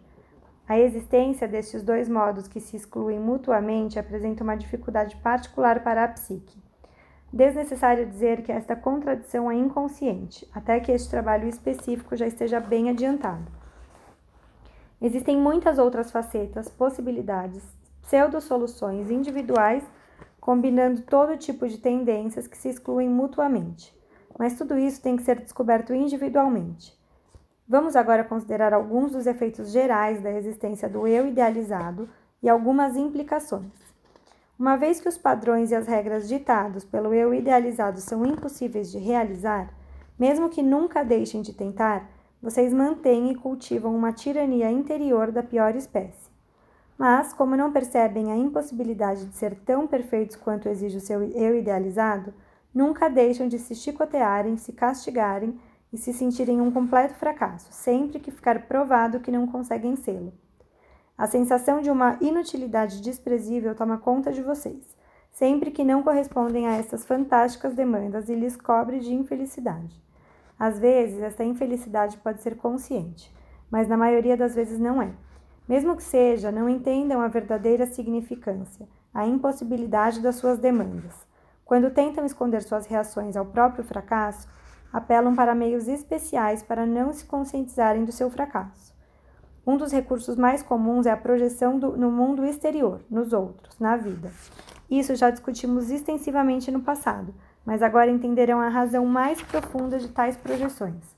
A 0.68 0.78
existência 0.78 1.48
destes 1.48 1.82
dois 1.82 2.08
modos 2.08 2.48
que 2.48 2.60
se 2.60 2.78
excluem 2.78 3.20
mutuamente 3.20 3.98
apresenta 3.98 4.44
uma 4.44 4.56
dificuldade 4.56 5.16
particular 5.16 5.84
para 5.84 6.04
a 6.04 6.08
psique. 6.10 6.62
Desnecessário 7.34 8.06
dizer 8.06 8.44
que 8.44 8.52
esta 8.52 8.76
contradição 8.76 9.50
é 9.50 9.56
inconsciente, 9.56 10.48
até 10.54 10.80
que 10.80 10.92
este 10.92 11.10
trabalho 11.10 11.48
específico 11.48 12.16
já 12.16 12.28
esteja 12.28 12.60
bem 12.60 12.92
adiantado. 12.92 13.52
Existem 15.02 15.38
muitas 15.38 15.80
outras 15.80 16.12
facetas, 16.12 16.70
possibilidades, 16.70 17.64
pseudo-soluções 18.04 19.10
individuais, 19.10 19.84
combinando 20.46 21.02
todo 21.02 21.36
tipo 21.36 21.68
de 21.68 21.80
tendências 21.80 22.46
que 22.46 22.56
se 22.56 22.70
excluem 22.70 23.10
mutuamente. 23.10 23.92
Mas 24.38 24.56
tudo 24.56 24.78
isso 24.78 25.02
tem 25.02 25.18
que 25.18 25.24
ser 25.24 25.40
descoberto 25.40 25.92
individualmente. 25.92 26.94
Vamos 27.68 27.96
agora 27.96 28.24
considerar 28.24 28.72
alguns 28.72 29.14
dos 29.14 29.26
efeitos 29.26 29.72
gerais 29.72 30.22
da 30.22 30.32
existência 30.32 30.88
do 30.88 31.08
eu 31.08 31.28
idealizado 31.28 32.08
e 32.44 32.48
algumas 32.48 32.96
implicações. 32.96 33.74
Uma 34.58 34.76
vez 34.76 35.02
que 35.02 35.10
os 35.10 35.18
padrões 35.18 35.72
e 35.72 35.76
as 35.76 35.88
regras 35.88 36.28
ditados 36.28 36.86
pelo 36.86 37.12
eu 37.12 37.34
idealizado 37.34 38.00
são 38.00 38.24
impossíveis 38.24 38.92
de 38.92 39.00
realizar, 39.00 39.74
mesmo 40.20 40.48
que 40.48 40.62
nunca 40.62 41.04
deixem 41.04 41.42
de 41.42 41.54
tentar, 41.54 42.08
vocês 42.40 42.72
mantêm 42.72 43.32
e 43.32 43.36
cultivam 43.36 43.96
uma 43.96 44.14
tirania 44.14 44.70
interior 44.70 45.32
da 45.32 45.42
pior 45.42 45.76
espécie. 45.76 46.25
Mas, 46.98 47.34
como 47.34 47.58
não 47.58 47.72
percebem 47.72 48.32
a 48.32 48.38
impossibilidade 48.38 49.26
de 49.26 49.36
ser 49.36 49.56
tão 49.56 49.86
perfeitos 49.86 50.36
quanto 50.36 50.70
exige 50.70 50.98
o 50.98 51.02
seu 51.02 51.22
eu 51.24 51.58
idealizado, 51.58 52.34
nunca 52.74 53.10
deixam 53.10 53.48
de 53.48 53.60
se 53.60 53.76
chicotearem, 53.76 54.56
se 54.58 54.72
castigarem 54.72 55.60
e 55.92 55.98
se 55.98 56.14
sentirem 56.14 56.62
um 56.62 56.72
completo 56.72 57.16
fracasso, 57.16 57.68
sempre 57.72 58.20
que 58.20 58.32
ficar 58.32 58.68
provado 58.68 59.20
que 59.20 59.32
não 59.32 59.48
conseguem 59.48 59.96
sê-lo. 59.96 60.34
A 61.18 61.28
sensação 61.28 61.82
de 61.82 61.90
uma 61.90 62.18
inutilidade 62.20 63.02
desprezível 63.02 63.74
toma 63.74 63.98
conta 63.98 64.32
de 64.32 64.42
vocês, 64.42 64.96
sempre 65.32 65.72
que 65.72 65.84
não 65.84 66.04
correspondem 66.04 66.68
a 66.68 66.76
essas 66.76 67.06
fantásticas 67.06 67.74
demandas 67.74 68.28
e 68.30 68.36
lhes 68.36 68.58
cobre 68.58 69.00
de 69.00 69.14
infelicidade. 69.14 70.02
Às 70.60 70.80
vezes, 70.80 71.22
esta 71.22 71.44
infelicidade 71.44 72.18
pode 72.18 72.42
ser 72.42 72.56
consciente, 72.56 73.34
mas 73.70 73.88
na 73.88 73.98
maioria 73.98 74.36
das 74.36 74.56
vezes 74.56 74.80
não 74.80 75.02
é. 75.02 75.12
Mesmo 75.68 75.96
que 75.96 76.04
seja, 76.04 76.52
não 76.52 76.70
entendam 76.70 77.22
a 77.22 77.28
verdadeira 77.28 77.86
significância, 77.88 78.88
a 79.14 79.26
impossibilidade 79.26 80.20
das 80.20 80.36
suas 80.36 80.60
demandas. 80.60 81.14
Quando 81.66 81.90
tentam 81.90 82.26
esconder 82.26 82.62
suas 82.62 82.86
reações 82.86 83.36
ao 83.36 83.46
próprio 83.46 83.84
fracasso, 83.84 84.48
apelam 84.94 85.36
para 85.36 85.56
meios 85.56 85.88
especiais 85.88 86.62
para 86.62 86.86
não 86.86 87.12
se 87.12 87.26
conscientizarem 87.26 88.06
do 88.06 88.12
seu 88.12 88.30
fracasso. 88.30 88.94
Um 89.66 89.78
dos 89.78 89.92
recursos 89.92 90.36
mais 90.38 90.62
comuns 90.62 91.08
é 91.08 91.12
a 91.12 91.18
projeção 91.18 91.80
do, 91.80 91.98
no 91.98 92.12
mundo 92.12 92.46
exterior, 92.46 93.02
nos 93.10 93.34
outros, 93.34 93.80
na 93.80 93.98
vida. 93.98 94.32
Isso 94.90 95.16
já 95.16 95.32
discutimos 95.32 95.90
extensivamente 95.90 96.70
no 96.70 96.82
passado, 96.82 97.34
mas 97.66 97.82
agora 97.82 98.12
entenderão 98.12 98.62
a 98.62 98.70
razão 98.70 99.06
mais 99.08 99.42
profunda 99.42 99.98
de 99.98 100.10
tais 100.10 100.38
projeções. 100.38 101.16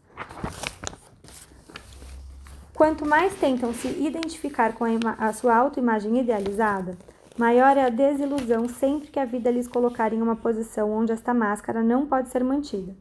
Quanto 2.77 3.07
mais 3.07 3.33
tentam 3.33 3.73
se 3.73 3.87
identificar 3.87 4.73
com 4.73 4.85
a, 4.85 4.89
a 5.17 5.33
sua 5.33 5.55
autoimagem 5.55 6.19
idealizada, 6.19 6.95
maior 7.35 7.75
é 7.75 7.83
a 7.83 7.89
desilusão 7.89 8.69
sempre 8.69 9.07
que 9.07 9.19
a 9.19 9.25
vida 9.25 9.49
lhes 9.49 9.67
colocar 9.67 10.13
em 10.13 10.21
uma 10.21 10.35
posição 10.35 10.91
onde 10.91 11.11
esta 11.11 11.33
máscara 11.33 11.81
não 11.81 12.05
pode 12.05 12.29
ser 12.29 12.43
mantida. 12.43 12.95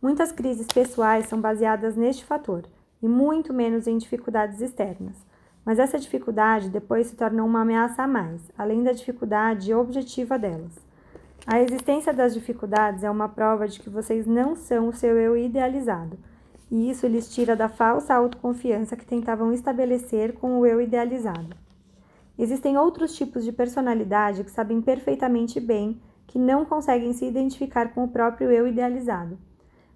Muitas 0.00 0.30
crises 0.30 0.68
pessoais 0.68 1.26
são 1.26 1.40
baseadas 1.40 1.96
neste 1.96 2.24
fator 2.24 2.62
e 3.02 3.08
muito 3.08 3.52
menos 3.52 3.88
em 3.88 3.98
dificuldades 3.98 4.60
externas. 4.60 5.16
Mas 5.64 5.80
essa 5.80 5.98
dificuldade 5.98 6.70
depois 6.70 7.08
se 7.08 7.16
torna 7.16 7.42
uma 7.42 7.62
ameaça 7.62 8.04
a 8.04 8.06
mais, 8.06 8.40
além 8.56 8.84
da 8.84 8.92
dificuldade 8.92 9.74
objetiva 9.74 10.38
delas. 10.38 10.78
A 11.44 11.60
existência 11.60 12.12
das 12.12 12.34
dificuldades 12.34 13.02
é 13.02 13.10
uma 13.10 13.28
prova 13.28 13.66
de 13.66 13.80
que 13.80 13.90
vocês 13.90 14.28
não 14.28 14.54
são 14.54 14.86
o 14.86 14.92
seu 14.92 15.18
eu 15.18 15.36
idealizado, 15.36 16.16
e 16.70 16.90
isso 16.90 17.06
lhes 17.06 17.32
tira 17.32 17.56
da 17.56 17.68
falsa 17.68 18.14
autoconfiança 18.14 18.96
que 18.96 19.06
tentavam 19.06 19.52
estabelecer 19.52 20.34
com 20.34 20.58
o 20.58 20.66
eu 20.66 20.80
idealizado. 20.80 21.56
Existem 22.38 22.76
outros 22.76 23.14
tipos 23.14 23.44
de 23.44 23.52
personalidade 23.52 24.44
que 24.44 24.50
sabem 24.50 24.80
perfeitamente 24.80 25.58
bem 25.58 26.00
que 26.26 26.38
não 26.38 26.64
conseguem 26.64 27.12
se 27.12 27.24
identificar 27.24 27.92
com 27.94 28.04
o 28.04 28.08
próprio 28.08 28.50
eu 28.50 28.66
idealizado, 28.66 29.38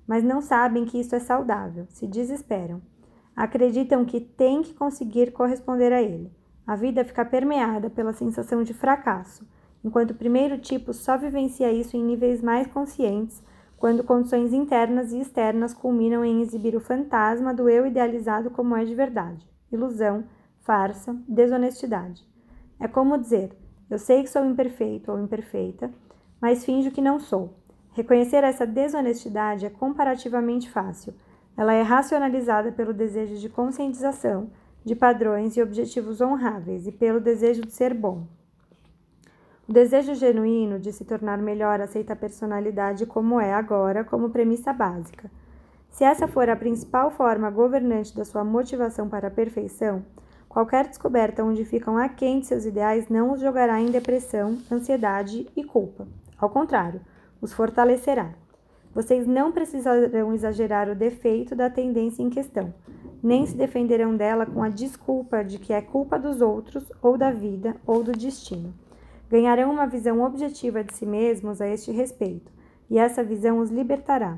mas 0.06 0.24
não 0.24 0.40
sabem 0.40 0.84
que 0.84 0.98
isso 0.98 1.14
é 1.14 1.20
saudável, 1.20 1.86
se 1.90 2.06
desesperam 2.06 2.80
acreditam 3.36 4.04
que 4.04 4.20
têm 4.20 4.62
que 4.62 4.74
conseguir 4.74 5.32
corresponder 5.32 5.92
a 5.92 6.02
ele. 6.02 6.30
A 6.66 6.76
vida 6.76 7.04
fica 7.04 7.24
permeada 7.24 7.90
pela 7.90 8.12
sensação 8.12 8.62
de 8.62 8.72
fracasso, 8.72 9.46
enquanto 9.84 10.12
o 10.12 10.16
primeiro 10.16 10.58
tipo 10.58 10.92
só 10.92 11.16
vivencia 11.16 11.72
isso 11.72 11.96
em 11.96 12.04
níveis 12.04 12.40
mais 12.40 12.66
conscientes, 12.68 13.42
quando 13.82 14.04
condições 14.04 14.52
internas 14.52 15.12
e 15.12 15.18
externas 15.18 15.74
culminam 15.74 16.24
em 16.24 16.40
exibir 16.40 16.76
o 16.76 16.80
fantasma 16.80 17.52
do 17.52 17.68
eu 17.68 17.84
idealizado 17.84 18.48
como 18.48 18.76
é 18.76 18.84
de 18.84 18.94
verdade, 18.94 19.44
ilusão, 19.72 20.22
farsa, 20.60 21.16
desonestidade. 21.26 22.24
É 22.78 22.86
como 22.86 23.18
dizer: 23.18 23.50
eu 23.90 23.98
sei 23.98 24.22
que 24.22 24.30
sou 24.30 24.46
imperfeito 24.46 25.10
ou 25.10 25.18
imperfeita, 25.18 25.90
mas 26.40 26.64
finjo 26.64 26.92
que 26.92 27.00
não 27.00 27.18
sou. 27.18 27.58
Reconhecer 27.90 28.44
essa 28.44 28.64
desonestidade 28.64 29.66
é 29.66 29.70
comparativamente 29.70 30.70
fácil 30.70 31.12
ela 31.56 31.72
é 31.74 31.82
racionalizada 31.82 32.70
pelo 32.70 32.94
desejo 32.94 33.34
de 33.34 33.48
conscientização 33.48 34.48
de 34.84 34.94
padrões 34.94 35.56
e 35.56 35.62
objetivos 35.62 36.20
honráveis 36.20 36.86
e 36.86 36.92
pelo 36.92 37.20
desejo 37.20 37.62
de 37.62 37.72
ser 37.72 37.92
bom. 37.92 38.28
O 39.72 39.80
desejo 39.82 40.14
genuíno 40.14 40.78
de 40.78 40.92
se 40.92 41.02
tornar 41.02 41.38
melhor 41.38 41.80
aceita 41.80 42.12
a 42.12 42.16
personalidade 42.16 43.06
como 43.06 43.40
é 43.40 43.54
agora, 43.54 44.04
como 44.04 44.28
premissa 44.28 44.70
básica. 44.70 45.30
Se 45.88 46.04
essa 46.04 46.28
for 46.28 46.46
a 46.50 46.54
principal 46.54 47.10
forma 47.10 47.48
governante 47.48 48.14
da 48.14 48.22
sua 48.22 48.44
motivação 48.44 49.08
para 49.08 49.28
a 49.28 49.30
perfeição, 49.30 50.04
qualquer 50.46 50.88
descoberta 50.88 51.42
onde 51.42 51.64
ficam 51.64 51.96
aquém 51.96 52.40
de 52.40 52.48
seus 52.48 52.66
ideais 52.66 53.08
não 53.08 53.32
os 53.32 53.40
jogará 53.40 53.80
em 53.80 53.90
depressão, 53.90 54.58
ansiedade 54.70 55.48
e 55.56 55.64
culpa. 55.64 56.06
Ao 56.36 56.50
contrário, 56.50 57.00
os 57.40 57.54
fortalecerá. 57.54 58.34
Vocês 58.94 59.26
não 59.26 59.52
precisarão 59.52 60.34
exagerar 60.34 60.90
o 60.90 60.94
defeito 60.94 61.56
da 61.56 61.70
tendência 61.70 62.22
em 62.22 62.28
questão, 62.28 62.74
nem 63.22 63.46
se 63.46 63.56
defenderão 63.56 64.14
dela 64.14 64.44
com 64.44 64.62
a 64.62 64.68
desculpa 64.68 65.42
de 65.42 65.58
que 65.58 65.72
é 65.72 65.80
culpa 65.80 66.18
dos 66.18 66.42
outros, 66.42 66.92
ou 67.00 67.16
da 67.16 67.30
vida, 67.30 67.74
ou 67.86 68.04
do 68.04 68.12
destino. 68.12 68.81
Ganharão 69.32 69.72
uma 69.72 69.86
visão 69.86 70.22
objetiva 70.22 70.84
de 70.84 70.94
si 70.94 71.04
mesmos 71.06 71.60
a 71.60 71.66
este 71.66 71.90
respeito, 71.90 72.52
e 72.88 72.98
essa 72.98 73.24
visão 73.24 73.58
os 73.58 73.70
libertará. 73.70 74.36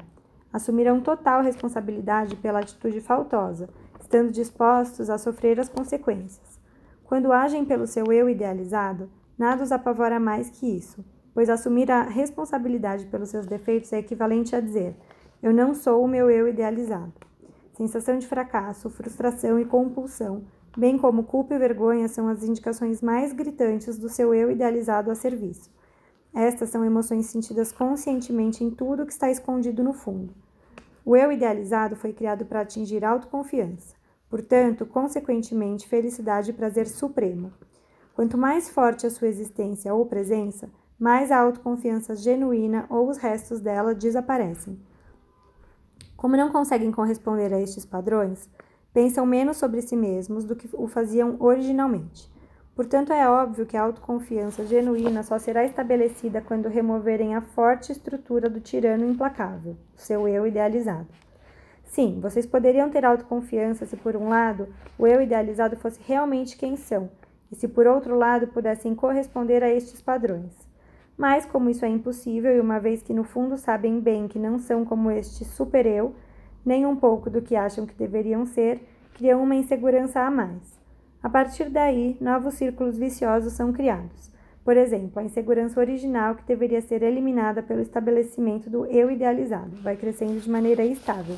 Assumirão 0.52 1.00
total 1.00 1.42
responsabilidade 1.42 2.36
pela 2.36 2.60
atitude 2.60 3.00
faltosa, 3.00 3.68
estando 4.00 4.30
dispostos 4.30 5.10
a 5.10 5.18
sofrer 5.18 5.60
as 5.60 5.68
consequências. 5.68 6.60
Quando 7.04 7.32
agem 7.32 7.64
pelo 7.64 7.86
seu 7.86 8.12
eu 8.12 8.30
idealizado, 8.30 9.10
nada 9.36 9.64
os 9.64 9.72
apavora 9.72 10.20
mais 10.20 10.48
que 10.48 10.66
isso 10.66 11.04
pois 11.34 11.50
assumir 11.50 11.90
a 11.90 12.02
responsabilidade 12.02 13.06
pelos 13.06 13.30
seus 13.30 13.44
defeitos 13.44 13.92
é 13.92 13.98
equivalente 13.98 14.54
a 14.54 14.60
dizer: 14.60 14.94
eu 15.42 15.52
não 15.52 15.74
sou 15.74 16.02
o 16.02 16.08
meu 16.08 16.30
eu 16.30 16.48
idealizado. 16.48 17.12
Sensação 17.72 18.16
de 18.16 18.26
fracasso, 18.26 18.88
frustração 18.88 19.58
e 19.58 19.64
compulsão, 19.64 20.44
bem 20.76 20.98
como 20.98 21.24
culpa 21.24 21.54
e 21.54 21.58
vergonha, 21.58 22.08
são 22.08 22.28
as 22.28 22.42
indicações 22.42 23.00
mais 23.00 23.32
gritantes 23.32 23.98
do 23.98 24.08
seu 24.08 24.34
eu 24.34 24.50
idealizado 24.50 25.10
a 25.10 25.14
serviço. 25.14 25.70
Estas 26.34 26.70
são 26.70 26.84
emoções 26.84 27.26
sentidas 27.26 27.70
conscientemente 27.70 28.64
em 28.64 28.70
tudo 28.70 29.06
que 29.06 29.12
está 29.12 29.30
escondido 29.30 29.84
no 29.84 29.92
fundo. 29.92 30.34
O 31.04 31.16
eu 31.16 31.30
idealizado 31.30 31.94
foi 31.94 32.12
criado 32.12 32.44
para 32.44 32.60
atingir 32.60 33.04
autoconfiança, 33.04 33.94
portanto, 34.28 34.84
consequentemente, 34.84 35.86
felicidade 35.86 36.50
e 36.50 36.54
prazer 36.54 36.88
supremo. 36.88 37.52
Quanto 38.14 38.38
mais 38.38 38.68
forte 38.68 39.06
a 39.06 39.10
sua 39.10 39.28
existência 39.28 39.94
ou 39.94 40.06
presença, 40.06 40.70
mais 40.98 41.30
a 41.30 41.38
autoconfiança 41.38 42.16
genuína 42.16 42.86
ou 42.88 43.08
os 43.08 43.18
restos 43.18 43.60
dela 43.60 43.94
desaparecem. 43.94 44.78
Como 46.16 46.36
não 46.36 46.50
conseguem 46.50 46.90
corresponder 46.90 47.52
a 47.52 47.60
estes 47.60 47.84
padrões, 47.84 48.48
Pensam 48.94 49.26
menos 49.26 49.56
sobre 49.56 49.82
si 49.82 49.96
mesmos 49.96 50.44
do 50.44 50.54
que 50.54 50.70
o 50.72 50.86
faziam 50.86 51.34
originalmente. 51.40 52.32
Portanto, 52.76 53.12
é 53.12 53.28
óbvio 53.28 53.66
que 53.66 53.76
a 53.76 53.82
autoconfiança 53.82 54.64
genuína 54.64 55.24
só 55.24 55.36
será 55.36 55.64
estabelecida 55.64 56.40
quando 56.40 56.68
removerem 56.68 57.34
a 57.34 57.40
forte 57.40 57.90
estrutura 57.90 58.48
do 58.48 58.60
tirano 58.60 59.04
implacável, 59.04 59.76
seu 59.96 60.28
eu 60.28 60.46
idealizado. 60.46 61.08
Sim, 61.82 62.20
vocês 62.20 62.46
poderiam 62.46 62.88
ter 62.88 63.04
autoconfiança 63.04 63.84
se, 63.84 63.96
por 63.96 64.14
um 64.14 64.28
lado, 64.28 64.68
o 64.96 65.08
eu 65.08 65.20
idealizado 65.20 65.76
fosse 65.76 65.98
realmente 66.06 66.56
quem 66.56 66.76
são, 66.76 67.10
e 67.50 67.56
se, 67.56 67.66
por 67.66 67.88
outro 67.88 68.16
lado, 68.16 68.46
pudessem 68.46 68.94
corresponder 68.94 69.64
a 69.64 69.72
estes 69.72 70.00
padrões. 70.00 70.52
Mas, 71.16 71.44
como 71.44 71.68
isso 71.68 71.84
é 71.84 71.88
impossível, 71.88 72.56
e 72.56 72.60
uma 72.60 72.78
vez 72.78 73.02
que 73.02 73.12
no 73.12 73.24
fundo 73.24 73.56
sabem 73.56 73.98
bem 73.98 74.28
que 74.28 74.38
não 74.38 74.58
são 74.60 74.84
como 74.84 75.10
este 75.10 75.44
super-eu, 75.44 76.14
nem 76.64 76.86
um 76.86 76.96
pouco 76.96 77.28
do 77.28 77.42
que 77.42 77.56
acham 77.56 77.86
que 77.86 77.94
deveriam 77.94 78.46
ser, 78.46 78.80
criam 79.14 79.42
uma 79.42 79.54
insegurança 79.54 80.20
a 80.20 80.30
mais. 80.30 80.78
A 81.22 81.28
partir 81.28 81.70
daí, 81.70 82.16
novos 82.20 82.54
círculos 82.54 82.98
viciosos 82.98 83.52
são 83.52 83.72
criados. 83.72 84.32
Por 84.64 84.76
exemplo, 84.76 85.20
a 85.20 85.22
insegurança 85.22 85.78
original, 85.78 86.34
que 86.34 86.44
deveria 86.44 86.80
ser 86.80 87.02
eliminada 87.02 87.62
pelo 87.62 87.82
estabelecimento 87.82 88.70
do 88.70 88.86
eu 88.86 89.10
idealizado, 89.10 89.76
vai 89.82 89.96
crescendo 89.96 90.40
de 90.40 90.50
maneira 90.50 90.84
estável. 90.84 91.36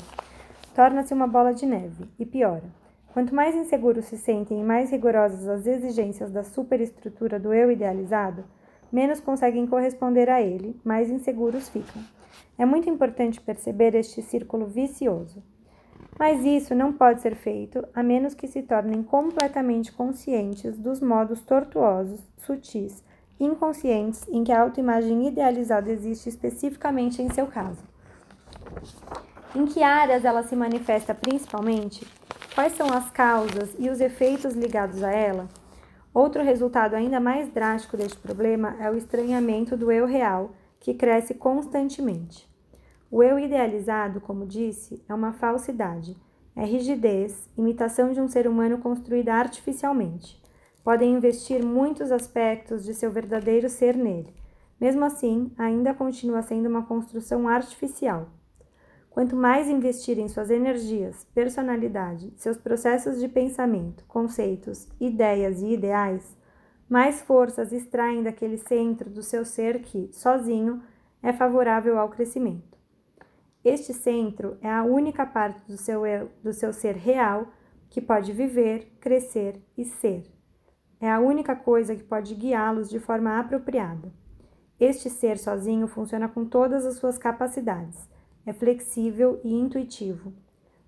Torna-se 0.73 1.13
uma 1.13 1.27
bola 1.27 1.53
de 1.53 1.65
neve 1.65 2.05
e 2.17 2.25
piora. 2.25 2.63
Quanto 3.13 3.33
mais 3.35 3.55
inseguros 3.55 4.05
se 4.05 4.17
sentem 4.17 4.61
e 4.61 4.63
mais 4.63 4.91
rigorosas 4.91 5.47
as 5.47 5.65
exigências 5.65 6.31
da 6.31 6.43
superestrutura 6.43 7.39
do 7.39 7.53
eu 7.53 7.71
idealizado, 7.71 8.45
menos 8.91 9.19
conseguem 9.19 9.67
corresponder 9.67 10.29
a 10.29 10.41
ele, 10.41 10.79
mais 10.83 11.09
inseguros 11.09 11.67
ficam. 11.67 12.01
É 12.57 12.65
muito 12.65 12.89
importante 12.89 13.39
perceber 13.39 13.93
este 13.93 14.21
círculo 14.21 14.65
vicioso. 14.65 15.43
Mas 16.17 16.43
isso 16.43 16.73
não 16.73 16.91
pode 16.91 17.21
ser 17.21 17.35
feito 17.35 17.87
a 17.93 18.01
menos 18.01 18.33
que 18.33 18.47
se 18.47 18.63
tornem 18.63 19.03
completamente 19.03 19.91
conscientes 19.91 20.75
dos 20.77 20.99
modos 20.99 21.41
tortuosos, 21.41 22.19
sutis, 22.37 23.03
inconscientes 23.39 24.27
em 24.29 24.43
que 24.43 24.51
a 24.51 24.61
autoimagem 24.61 25.27
idealizada 25.27 25.91
existe 25.91 26.27
especificamente 26.27 27.21
em 27.21 27.29
seu 27.29 27.45
caso. 27.45 27.83
Em 29.55 29.65
que 29.65 29.83
áreas 29.83 30.25
ela 30.25 30.41
se 30.41 30.55
manifesta 30.55 31.13
principalmente? 31.13 32.05
Quais 32.55 32.73
são 32.73 32.91
as 32.91 33.11
causas 33.11 33.75
e 33.77 33.87
os 33.89 34.01
efeitos 34.01 34.55
ligados 34.55 35.03
a 35.03 35.11
ela? 35.11 35.47
Outro 36.11 36.43
resultado 36.43 36.95
ainda 36.95 37.19
mais 37.19 37.47
drástico 37.49 37.95
deste 37.95 38.17
problema 38.17 38.75
é 38.79 38.89
o 38.89 38.97
estranhamento 38.97 39.77
do 39.77 39.91
eu 39.91 40.07
real, 40.07 40.51
que 40.79 40.93
cresce 40.93 41.33
constantemente. 41.33 42.47
O 43.09 43.23
eu 43.23 43.39
idealizado, 43.39 44.19
como 44.19 44.45
disse, 44.45 45.03
é 45.07 45.13
uma 45.13 45.33
falsidade, 45.33 46.15
é 46.55 46.65
rigidez, 46.65 47.49
imitação 47.57 48.11
de 48.11 48.19
um 48.19 48.27
ser 48.27 48.47
humano 48.47 48.79
construída 48.79 49.33
artificialmente. 49.33 50.41
Podem 50.83 51.13
investir 51.13 51.63
muitos 51.63 52.11
aspectos 52.11 52.83
de 52.83 52.93
seu 52.93 53.11
verdadeiro 53.11 53.69
ser 53.69 53.95
nele. 53.95 54.33
Mesmo 54.79 55.03
assim, 55.05 55.51
ainda 55.57 55.93
continua 55.93 56.41
sendo 56.41 56.67
uma 56.67 56.85
construção 56.85 57.47
artificial. 57.47 58.29
Quanto 59.09 59.35
mais 59.35 59.67
investirem 59.67 60.27
suas 60.27 60.51
energias, 60.51 61.25
personalidade, 61.33 62.31
seus 62.35 62.55
processos 62.55 63.19
de 63.19 63.27
pensamento, 63.27 64.05
conceitos, 64.07 64.87
ideias 64.99 65.61
e 65.61 65.73
ideais, 65.73 66.36
mais 66.89 67.21
forças 67.21 67.71
extraem 67.71 68.23
daquele 68.23 68.57
centro 68.57 69.09
do 69.09 69.21
seu 69.21 69.43
ser 69.43 69.81
que, 69.81 70.09
sozinho, 70.13 70.81
é 71.21 71.33
favorável 71.33 71.99
ao 71.99 72.09
crescimento. 72.09 72.77
Este 73.63 73.93
centro 73.93 74.57
é 74.61 74.69
a 74.69 74.83
única 74.83 75.25
parte 75.25 75.65
do 75.67 75.77
seu, 75.77 76.01
do 76.41 76.53
seu 76.53 76.71
ser 76.71 76.95
real 76.95 77.47
que 77.89 77.99
pode 77.99 78.31
viver, 78.31 78.93
crescer 78.99 79.61
e 79.77 79.83
ser. 79.83 80.23
É 80.99 81.11
a 81.11 81.19
única 81.19 81.55
coisa 81.55 81.95
que 81.95 82.03
pode 82.03 82.33
guiá-los 82.33 82.89
de 82.89 82.99
forma 82.99 83.39
apropriada. 83.39 84.11
Este 84.79 85.09
ser 85.09 85.37
sozinho 85.37 85.87
funciona 85.87 86.27
com 86.27 86.45
todas 86.45 86.85
as 86.85 86.95
suas 86.95 87.17
capacidades, 87.17 88.07
é 88.45 88.53
flexível 88.53 89.41
e 89.43 89.53
intuitivo. 89.53 90.33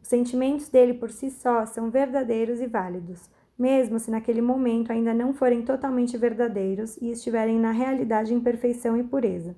Os 0.01 0.07
sentimentos 0.07 0.69
dele 0.69 0.93
por 0.93 1.12
si 1.12 1.29
só 1.29 1.65
são 1.65 1.89
verdadeiros 1.89 2.62
e 2.62 2.67
válidos, 2.67 3.29
mesmo 3.60 4.00
se 4.00 4.10
naquele 4.10 4.41
momento 4.41 4.89
ainda 4.89 5.13
não 5.13 5.34
forem 5.34 5.62
totalmente 5.62 6.17
verdadeiros 6.17 6.95
e 7.02 7.12
estiverem 7.12 7.60
na 7.60 7.72
realidade 7.72 8.34
em 8.34 8.39
perfeição 8.39 8.95
e 8.95 9.04
pureza. 9.04 9.54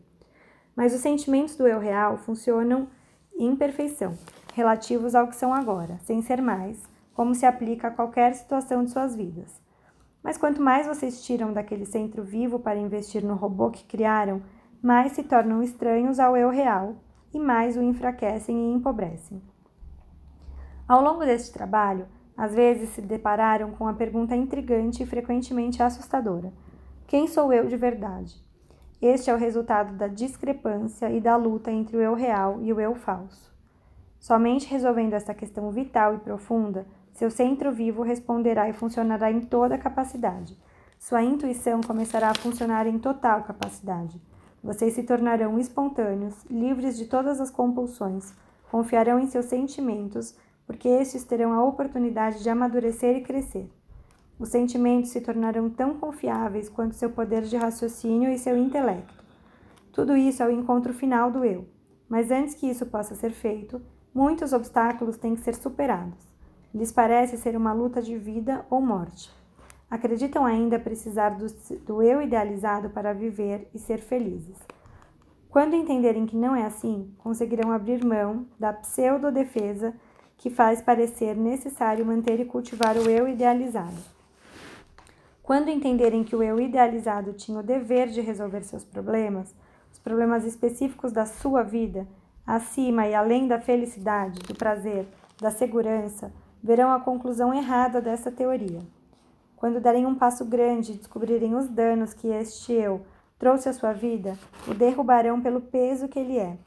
Mas 0.76 0.92
os 0.92 1.02
sentimentos 1.02 1.56
do 1.56 1.68
eu 1.68 1.80
real 1.80 2.18
funcionam 2.18 2.88
imperfeição, 3.38 4.18
relativos 4.56 5.14
ao 5.14 5.28
que 5.28 5.36
são 5.36 5.54
agora, 5.54 6.00
sem 6.00 6.22
ser 6.24 6.42
mais, 6.42 6.82
como 7.14 7.36
se 7.36 7.46
aplica 7.46 7.90
a 7.90 7.92
qualquer 7.92 8.34
situação 8.34 8.84
de 8.84 8.90
suas 8.90 9.16
vidas. 9.16 9.62
Mas 10.24 10.38
quanto 10.38 10.62
mais 10.62 10.88
vocês 10.88 11.24
tiram 11.24 11.54
daquele 11.54 11.86
centro 11.86 12.24
vivo 12.24 12.60
para 12.60 12.80
investir 12.80 13.24
no 13.24 13.36
robô 13.36 13.70
que 13.70 13.86
criaram, 13.86 14.42
mais 14.82 15.12
se 15.12 15.24
tornam 15.24 15.62
estranhos 15.62 16.20
ao 16.20 16.36
eu 16.36 16.50
real 16.50 16.96
e 17.34 17.40
mais 17.40 17.78
o 17.78 17.82
enfraquecem 17.82 18.56
e 18.58 18.74
empobrecem. 18.74 19.42
Ao 20.88 21.04
longo 21.04 21.24
deste 21.24 21.54
trabalho, 21.54 22.08
às 22.41 22.56
vezes 22.56 22.89
se 22.89 23.01
depararam 23.04 23.69
com 23.69 23.88
a 23.88 23.93
pergunta 23.93 24.36
intrigante 24.36 25.04
e 25.04 25.06
frequentemente 25.06 25.84
assustadora: 25.84 26.51
Quem 27.06 27.27
sou 27.27 27.54
eu 27.54 27.67
de 27.67 27.77
verdade? 27.77 28.36
Este 28.99 29.30
é 29.30 29.36
o 29.36 29.38
resultado 29.38 29.93
da 29.93 30.08
discrepância 30.08 31.12
e 31.12 31.21
da 31.21 31.36
luta 31.36 31.71
entre 31.71 31.95
o 31.95 32.01
eu 32.01 32.15
real 32.15 32.58
e 32.63 32.73
o 32.73 32.82
eu 32.82 32.95
falso. 32.95 33.54
Somente 34.19 34.67
resolvendo 34.67 35.13
essa 35.13 35.36
questão 35.36 35.69
vital 35.69 36.15
e 36.15 36.17
profunda, 36.17 36.88
seu 37.13 37.30
centro 37.30 37.71
vivo 37.71 38.01
responderá 38.01 38.67
e 38.67 38.73
funcionará 38.73 39.32
em 39.32 39.41
toda 39.41 39.77
capacidade. 39.77 40.58
Sua 40.97 41.21
intuição 41.21 41.80
começará 41.82 42.32
a 42.32 42.36
funcionar 42.36 42.88
em 42.88 42.97
total 42.97 43.43
capacidade. 43.43 44.19
Vocês 44.63 44.93
se 44.95 45.04
tornarão 45.04 45.60
espontâneos, 45.60 46.43
livres 46.49 46.97
de 46.97 47.06
todas 47.06 47.39
as 47.39 47.51
compulsões, 47.51 48.34
confiarão 48.71 49.19
em 49.19 49.27
seus 49.27 49.45
sentimentos, 49.45 50.36
porque 50.65 50.88
estes 50.88 51.24
terão 51.24 51.54
a 51.54 51.63
oportunidade 51.63 52.41
de 52.41 52.50
amadurecer 52.50 53.17
e 53.17 53.21
crescer. 53.21 53.69
Os 54.39 54.50
sentimentos 54.50 55.12
se 55.12 55.21
tornarão 55.21 55.69
tão 55.69 56.00
confiáveis 56.00 56.67
quanto 56.67 56.95
seu 56.95 57.12
poder 57.12 57.43
de 57.43 57.58
raciocínio 57.58 58.32
e 58.32 58.39
seu 58.39 58.58
intelecto. 58.58 59.13
Tudo 59.91 60.17
isso 60.17 60.41
é 60.41 60.47
o 60.47 60.52
encontro 60.52 60.93
final 60.93 61.30
do 61.30 61.45
eu. 61.45 61.67
Mas 62.10 62.32
antes 62.32 62.56
que 62.56 62.67
isso 62.67 62.86
possa 62.86 63.13
ser 63.13 63.32
feito, 63.32 63.82
muitos 64.13 64.52
obstáculos 64.52 65.17
têm 65.17 65.36
que 65.36 65.41
ser 65.41 65.56
superados. 65.56 66.28
Lhes 66.74 66.91
parece 66.91 67.38
ser 67.38 67.56
uma 67.56 67.71
luta 67.71 68.02
de 68.02 68.17
vida 68.17 68.65
ou 68.69 68.82
morte. 68.82 69.30
Acreditam 69.89 70.45
ainda 70.45 70.80
precisar 70.80 71.32
do, 71.32 71.45
do 71.86 72.02
eu 72.02 72.21
idealizado 72.21 72.89
para 72.89 73.13
viver 73.13 73.69
e 73.74 73.80
ser 73.80 74.00
felizes. 74.00 74.58
Quando 75.50 75.76
entenderem 75.76 76.26
que 76.26 76.38
não 76.38 76.56
é 76.56 76.65
assim, 76.65 77.13
conseguirão 77.17 77.74
abrir 77.74 78.04
mão 78.06 78.47
da 78.58 78.71
pseudo-defesa 78.71 79.93
que 80.41 80.49
faz 80.49 80.82
parecer 80.82 81.38
necessário 81.38 82.04
manter 82.04 82.39
e 82.39 82.45
cultivar 82.45 82.97
o 82.97 83.08
eu 83.08 83.27
idealizado. 83.27 83.95
Quando 85.43 85.69
entenderem 85.69 86.23
que 86.23 86.36
o 86.36 86.41
eu 86.41 86.60
idealizado 86.60 87.34
tinha 87.34 87.60
o 87.60 87.63
dever 87.63 88.08
de 88.08 88.21
resolver 88.21 88.63
seus 88.63 88.84
problemas, 88.84 89.54
os 89.93 89.99
problemas 89.99 90.43
específicos 90.43 91.12
da 91.12 91.27
sua 91.27 91.62
vida, 91.62 92.08
acima 92.45 93.06
e 93.08 93.13
além 93.13 93.47
da 93.47 93.60
felicidade, 93.60 94.39
do 94.39 94.56
prazer, 94.56 95.08
da 95.39 95.51
segurança, 95.51 96.34
verão 96.62 96.91
a 96.91 96.99
conclusão 96.99 97.54
errada 97.54 98.01
dessa 98.01 98.32
teoria. 98.32 98.80
Quando 99.56 99.80
derem 99.80 100.08
um 100.08 100.15
passo 100.15 100.43
grande 100.43 100.93
e 100.93 100.97
descobrirem 100.97 101.54
os 101.54 101.67
danos 101.67 102.15
que 102.15 102.27
este 102.27 102.73
eu 102.73 103.01
trouxe 103.38 103.69
à 103.69 103.73
sua 103.73 103.93
vida, 103.93 104.36
o 104.67 104.73
derrubarão 104.73 105.39
pelo 105.39 105.62
peso 105.62 106.08
que 106.08 106.17
ele 106.17 106.39
é. 106.39 106.58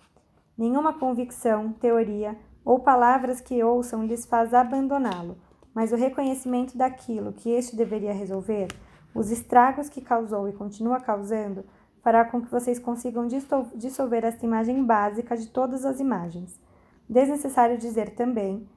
Nenhuma 0.56 0.92
convicção, 0.92 1.72
teoria 1.72 2.36
ou 2.64 2.80
palavras 2.80 3.40
que 3.40 3.62
ouçam 3.62 4.04
lhes 4.04 4.24
faz 4.24 4.54
abandoná-lo, 4.54 5.36
mas 5.74 5.92
o 5.92 5.96
reconhecimento 5.96 6.78
daquilo 6.78 7.32
que 7.32 7.50
este 7.50 7.76
deveria 7.76 8.12
resolver, 8.12 8.68
os 9.14 9.30
estragos 9.30 9.88
que 9.88 10.00
causou 10.00 10.48
e 10.48 10.52
continua 10.52 11.00
causando, 11.00 11.64
fará 12.02 12.24
com 12.24 12.40
que 12.40 12.50
vocês 12.50 12.78
consigam 12.78 13.26
dissolver 13.74 14.24
esta 14.24 14.44
imagem 14.44 14.84
básica 14.84 15.36
de 15.36 15.48
todas 15.48 15.84
as 15.84 16.00
imagens. 16.00 16.60
Desnecessário 17.08 17.78
dizer 17.78 18.10
também, 18.14 18.68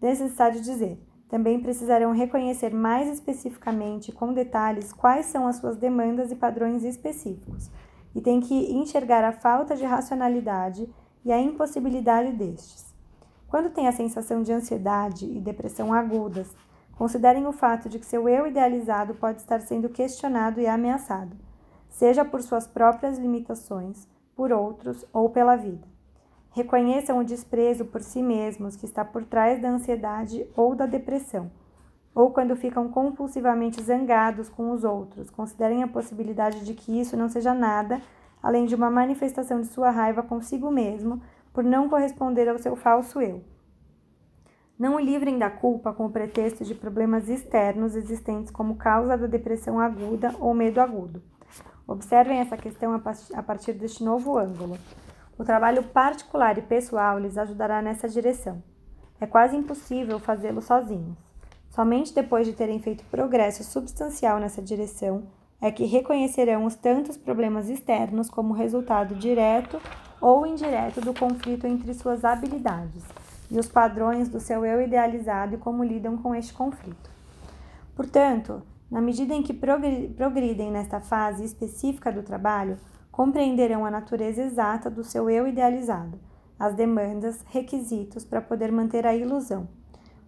desnecessário 0.00 0.60
dizer, 0.60 0.98
também 1.28 1.60
precisarão 1.60 2.12
reconhecer 2.12 2.74
mais 2.74 3.08
especificamente, 3.08 4.10
com 4.10 4.32
detalhes, 4.32 4.92
quais 4.92 5.26
são 5.26 5.46
as 5.46 5.56
suas 5.56 5.76
demandas 5.76 6.32
e 6.32 6.36
padrões 6.36 6.82
específicos, 6.82 7.70
e 8.14 8.20
têm 8.20 8.40
que 8.40 8.72
enxergar 8.72 9.22
a 9.22 9.32
falta 9.32 9.76
de 9.76 9.84
racionalidade 9.84 10.88
e 11.24 11.32
a 11.32 11.40
impossibilidade 11.40 12.32
destes. 12.32 12.89
Quando 13.50 13.70
tem 13.70 13.88
a 13.88 13.92
sensação 13.92 14.42
de 14.42 14.52
ansiedade 14.52 15.26
e 15.26 15.40
depressão 15.40 15.92
agudas, 15.92 16.54
considerem 16.96 17.48
o 17.48 17.52
fato 17.52 17.88
de 17.88 17.98
que 17.98 18.06
seu 18.06 18.28
eu 18.28 18.46
idealizado 18.46 19.14
pode 19.14 19.40
estar 19.40 19.60
sendo 19.60 19.88
questionado 19.88 20.60
e 20.60 20.68
ameaçado, 20.68 21.36
seja 21.88 22.24
por 22.24 22.40
suas 22.42 22.68
próprias 22.68 23.18
limitações, 23.18 24.06
por 24.36 24.52
outros 24.52 25.04
ou 25.12 25.28
pela 25.30 25.56
vida. 25.56 25.84
Reconheçam 26.52 27.18
o 27.18 27.24
desprezo 27.24 27.84
por 27.84 28.02
si 28.02 28.22
mesmos 28.22 28.76
que 28.76 28.86
está 28.86 29.04
por 29.04 29.24
trás 29.24 29.60
da 29.60 29.68
ansiedade 29.68 30.46
ou 30.56 30.76
da 30.76 30.86
depressão. 30.86 31.50
Ou 32.14 32.30
quando 32.30 32.54
ficam 32.54 32.88
compulsivamente 32.88 33.82
zangados 33.82 34.48
com 34.48 34.70
os 34.70 34.84
outros, 34.84 35.28
considerem 35.28 35.82
a 35.82 35.88
possibilidade 35.88 36.64
de 36.64 36.74
que 36.74 37.00
isso 37.00 37.16
não 37.16 37.28
seja 37.28 37.52
nada 37.52 38.00
além 38.42 38.64
de 38.64 38.74
uma 38.74 38.90
manifestação 38.90 39.60
de 39.60 39.66
sua 39.68 39.90
raiva 39.90 40.22
consigo 40.22 40.70
mesmo 40.70 41.20
por 41.52 41.64
não 41.64 41.88
corresponder 41.88 42.48
ao 42.48 42.58
seu 42.58 42.76
falso 42.76 43.20
eu. 43.20 43.42
Não 44.78 44.94
o 44.94 44.98
livrem 45.00 45.38
da 45.38 45.50
culpa 45.50 45.92
com 45.92 46.06
o 46.06 46.10
pretexto 46.10 46.64
de 46.64 46.74
problemas 46.74 47.28
externos 47.28 47.94
existentes 47.94 48.50
como 48.50 48.76
causa 48.76 49.16
da 49.16 49.26
depressão 49.26 49.78
aguda 49.78 50.34
ou 50.40 50.54
medo 50.54 50.80
agudo. 50.80 51.22
Observem 51.86 52.38
essa 52.38 52.56
questão 52.56 52.94
a 52.94 53.42
partir 53.42 53.72
deste 53.74 54.02
novo 54.02 54.38
ângulo. 54.38 54.78
O 55.36 55.44
trabalho 55.44 55.82
particular 55.82 56.56
e 56.56 56.62
pessoal 56.62 57.18
lhes 57.18 57.36
ajudará 57.36 57.82
nessa 57.82 58.08
direção. 58.08 58.62
É 59.20 59.26
quase 59.26 59.56
impossível 59.56 60.18
fazê-lo 60.18 60.62
sozinhos. 60.62 61.18
Somente 61.68 62.14
depois 62.14 62.46
de 62.46 62.52
terem 62.52 62.80
feito 62.80 63.04
progresso 63.04 63.62
substancial 63.62 64.38
nessa 64.38 64.62
direção 64.62 65.24
é 65.60 65.70
que 65.70 65.84
reconhecerão 65.84 66.64
os 66.64 66.74
tantos 66.74 67.16
problemas 67.16 67.68
externos 67.68 68.30
como 68.30 68.54
resultado 68.54 69.14
direto 69.14 69.80
ou 70.20 70.46
indireto 70.46 71.00
do 71.00 71.14
conflito 71.14 71.66
entre 71.66 71.94
suas 71.94 72.24
habilidades 72.24 73.04
e 73.50 73.58
os 73.58 73.66
padrões 73.66 74.28
do 74.28 74.38
seu 74.38 74.64
eu 74.64 74.82
idealizado 74.82 75.54
e 75.54 75.58
como 75.58 75.82
lidam 75.82 76.16
com 76.16 76.34
este 76.34 76.52
conflito. 76.52 77.10
Portanto, 77.96 78.62
na 78.90 79.00
medida 79.00 79.34
em 79.34 79.42
que 79.42 79.54
progridem 79.54 80.70
nesta 80.70 81.00
fase 81.00 81.44
específica 81.44 82.12
do 82.12 82.22
trabalho, 82.22 82.78
compreenderão 83.10 83.84
a 83.84 83.90
natureza 83.90 84.42
exata 84.42 84.88
do 84.90 85.04
seu 85.04 85.28
eu 85.28 85.46
idealizado, 85.46 86.18
as 86.58 86.74
demandas, 86.74 87.44
requisitos 87.48 88.24
para 88.24 88.40
poder 88.40 88.70
manter 88.70 89.06
a 89.06 89.14
ilusão. 89.14 89.68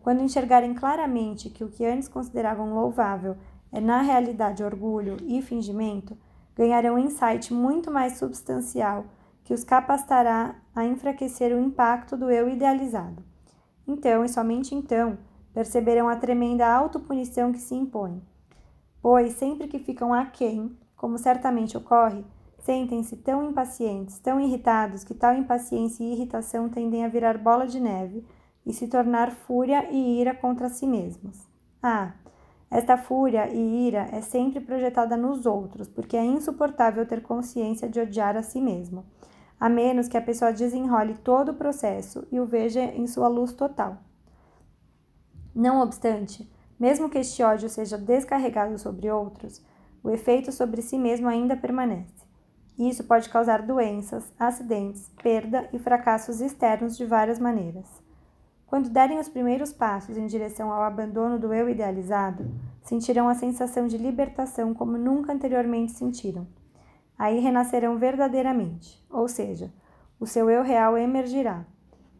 Quando 0.01 0.23
enxergarem 0.23 0.75
claramente 0.75 1.49
que 1.49 1.63
o 1.63 1.69
que 1.69 1.85
antes 1.85 2.09
consideravam 2.09 2.75
louvável 2.75 3.37
é 3.71 3.81
na 3.81 4.03
realidade 4.03 4.63
orgulho 4.63 5.17
e 5.23 5.41
fingimento, 5.41 6.17
ganharão 6.57 6.95
um 6.95 6.99
insight 6.99 7.55
muito 7.55 7.91
mais 7.91 8.19
substancial 8.19 9.07
que 9.53 9.55
os 9.55 9.65
capacitará 9.65 10.55
a 10.75 10.83
enfraquecer 10.87 11.55
o 11.55 11.61
impacto 11.61 12.17
do 12.17 12.31
eu 12.31 12.49
idealizado. 12.49 13.23
Então, 13.87 14.25
e 14.25 14.29
somente 14.31 14.75
então, 14.75 15.19
perceberão 15.53 16.09
a 16.09 16.17
tremenda 16.17 16.67
autopunição 16.67 17.53
que 17.53 17.59
se 17.59 17.75
impõe. 17.75 18.23
Pois, 19.03 19.35
sempre 19.35 19.69
que 19.69 19.79
ficam 19.79 20.15
aquém, 20.15 20.75
como 20.97 21.19
certamente 21.19 21.77
ocorre, 21.77 22.25
sentem-se 22.61 23.15
tão 23.17 23.47
impacientes, 23.47 24.19
tão 24.21 24.41
irritados, 24.41 25.05
que 25.05 25.13
tal 25.13 25.35
impaciência 25.35 26.03
e 26.03 26.13
irritação 26.13 26.71
tendem 26.71 27.05
a 27.05 27.09
virar 27.09 27.37
bola 27.37 27.67
de 27.67 27.79
neve 27.79 28.25
e 28.65 28.73
se 28.73 28.89
tornar 28.89 29.33
fúria 29.33 29.87
e 29.91 30.19
ira 30.19 30.33
contra 30.33 30.71
si 30.71 30.87
mesmos. 30.87 31.47
Ah, 31.83 32.15
esta 32.71 32.97
fúria 32.97 33.49
e 33.53 33.87
ira 33.87 34.09
é 34.13 34.23
sempre 34.23 34.61
projetada 34.61 35.15
nos 35.15 35.45
outros, 35.45 35.89
porque 35.89 36.17
é 36.17 36.25
insuportável 36.25 37.05
ter 37.05 37.21
consciência 37.21 37.87
de 37.87 38.01
odiar 38.01 38.35
a 38.35 38.43
si 38.43 38.59
mesmo 38.59 39.05
a 39.63 39.69
menos 39.69 40.09
que 40.09 40.17
a 40.17 40.21
pessoa 40.21 40.53
desenrole 40.53 41.15
todo 41.23 41.51
o 41.51 41.55
processo 41.55 42.27
e 42.33 42.41
o 42.41 42.45
veja 42.45 42.83
em 42.83 43.07
sua 43.07 43.29
luz 43.29 43.53
total. 43.53 43.97
Não 45.55 45.81
obstante, 45.81 46.51
mesmo 46.81 47.09
que 47.09 47.19
este 47.19 47.45
ódio 47.45 47.69
seja 47.69 47.97
descarregado 47.97 48.77
sobre 48.77 49.09
outros, 49.09 49.65
o 50.03 50.11
efeito 50.11 50.51
sobre 50.51 50.83
si 50.83 50.99
mesmo 50.99 51.29
ainda 51.29 51.57
permanece. 51.57 52.27
Isso 52.77 53.05
pode 53.05 53.29
causar 53.29 53.63
doenças, 53.63 54.33
acidentes, 54.37 55.09
perda 55.23 55.69
e 55.73 55.79
fracassos 55.79 56.41
externos 56.41 56.97
de 56.97 57.07
várias 57.07 57.39
maneiras. 57.39 57.87
Quando 58.67 58.91
derem 58.91 59.21
os 59.21 59.29
primeiros 59.29 59.73
passos 59.73 60.17
em 60.17 60.27
direção 60.27 60.73
ao 60.73 60.83
abandono 60.83 61.39
do 61.39 61.55
eu 61.55 61.69
idealizado, 61.69 62.51
sentirão 62.83 63.29
a 63.29 63.35
sensação 63.37 63.87
de 63.87 63.97
libertação 63.97 64.75
como 64.75 64.99
nunca 64.99 65.33
anteriormente 65.33 65.93
sentiram 65.93 66.49
aí 67.19 67.39
renascerão 67.41 67.99
verdadeiramente, 67.99 69.05
ou 69.11 69.29
seja, 69.29 69.73
o 70.19 70.27
seu 70.27 70.49
eu 70.49 70.63
real 70.63 70.97
emergirá. 70.97 71.65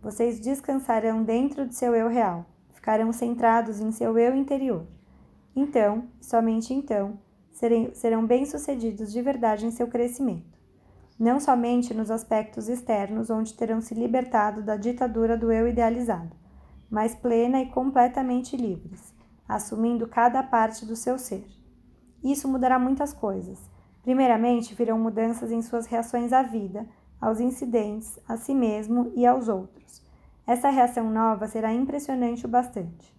Vocês 0.01 0.41
descansarão 0.41 1.23
dentro 1.23 1.67
de 1.67 1.75
seu 1.75 1.95
eu 1.95 2.09
real, 2.09 2.47
ficarão 2.73 3.13
centrados 3.13 3.81
em 3.81 3.93
seu 3.93 4.19
eu 4.19 4.35
interior. 4.35 4.87
Então, 5.55 6.09
somente 6.21 6.75
então, 6.75 7.19
serão 7.93 8.27
bem-sucedidos 8.27 9.13
de 9.13 9.23
verdade 9.23 9.67
em 9.67 9.71
seu 9.71 9.87
crescimento. 9.87 10.59
Não 11.19 11.39
somente 11.39 11.95
nos 11.95 12.11
aspectos 12.11 12.69
externos, 12.69 13.31
onde 13.31 13.55
terão 13.55 13.81
se 13.81 13.95
libertado 13.95 14.63
da 14.63 14.77
ditadura 14.77 15.37
do 15.37 15.53
eu 15.53 15.69
idealizado, 15.69 16.35
mas 16.91 17.15
plena 17.15 17.61
e 17.63 17.71
completamente 17.71 18.57
livres, 18.57 19.15
assumindo 19.49 20.09
cada 20.09 20.43
parte 20.43 20.85
do 20.85 20.97
seu 20.97 21.19
ser. 21.19 21.47
Isso 22.25 22.49
mudará 22.49 22.79
muitas 22.79 23.13
coisas 23.13 23.72
Primeiramente, 24.03 24.75
virão 24.75 24.99
mudanças 24.99 25.53
em 25.53 25.63
suas 25.63 25.87
reações 25.87 26.33
à 26.33 26.43
vida, 26.43 26.87
aos 27.21 27.39
incidentes, 27.39 28.19
a 28.29 28.37
si 28.37 28.55
mesmo 28.55 29.13
e 29.15 29.25
aos 29.25 29.49
outros. 29.49 30.03
Essa 30.45 30.71
reação 30.71 31.09
nova 31.09 31.47
será 31.47 31.73
impressionante 31.73 32.45
o 32.45 32.49
bastante. 32.49 33.17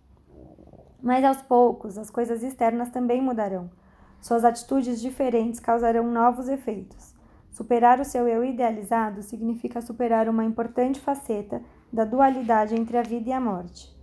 Mas 1.01 1.23
aos 1.23 1.41
poucos, 1.41 1.97
as 1.97 2.09
coisas 2.09 2.43
externas 2.43 2.89
também 2.89 3.21
mudarão. 3.21 3.69
Suas 4.21 4.43
atitudes 4.43 5.01
diferentes 5.01 5.59
causarão 5.59 6.09
novos 6.09 6.47
efeitos. 6.49 7.13
Superar 7.51 7.99
o 7.99 8.05
seu 8.05 8.27
eu 8.27 8.43
idealizado 8.43 9.21
significa 9.21 9.81
superar 9.81 10.27
uma 10.27 10.43
importante 10.43 10.99
faceta 10.99 11.61
da 11.91 12.03
dualidade 12.03 12.75
entre 12.75 12.97
a 12.97 13.03
vida 13.03 13.29
e 13.29 13.33
a 13.33 13.39
morte. 13.39 13.93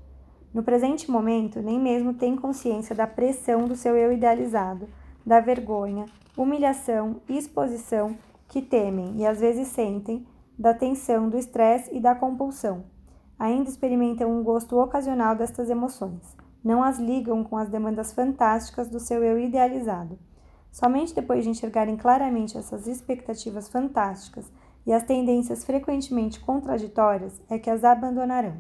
No 0.53 0.63
presente 0.63 1.11
momento, 1.11 1.61
nem 1.61 1.79
mesmo 1.79 2.15
tem 2.15 2.37
consciência 2.37 2.95
da 2.95 3.07
pressão 3.07 3.67
do 3.67 3.77
seu 3.77 3.97
eu 3.97 4.13
idealizado, 4.13 4.89
da 5.25 5.41
vergonha, 5.41 6.07
humilhação 6.37 7.21
e 7.29 7.37
exposição 7.37 8.17
que 8.49 8.63
temem 8.63 9.17
e 9.17 9.27
às 9.27 9.41
vezes 9.41 9.69
sentem, 9.69 10.27
da 10.59 10.75
tensão, 10.75 11.29
do 11.29 11.39
estresse 11.39 11.95
e 11.95 12.01
da 12.01 12.15
compulsão. 12.15 12.85
Ainda 13.39 13.71
experimentam 13.71 14.31
um 14.31 14.43
gosto 14.43 14.79
ocasional 14.79 15.35
destas 15.35 15.71
emoções. 15.71 16.37
Não 16.63 16.83
as 16.83 16.99
ligam 16.99 17.43
com 17.43 17.57
as 17.57 17.71
demandas 17.71 18.13
fantásticas 18.13 18.89
do 18.89 19.01
seu 19.01 19.25
eu 19.25 19.39
idealizado. 19.39 20.19
Somente 20.71 21.15
depois 21.15 21.45
de 21.45 21.51
enxergarem 21.51 21.97
claramente 21.97 22.59
essas 22.59 22.87
expectativas 22.87 23.69
fantásticas 23.69 24.51
e 24.87 24.93
as 24.93 25.03
tendências 25.03 25.65
frequentemente 25.65 26.39
contraditórias 26.41 27.41
é 27.49 27.59
que 27.59 27.71
as 27.71 27.83
abandonarão. 27.83 28.57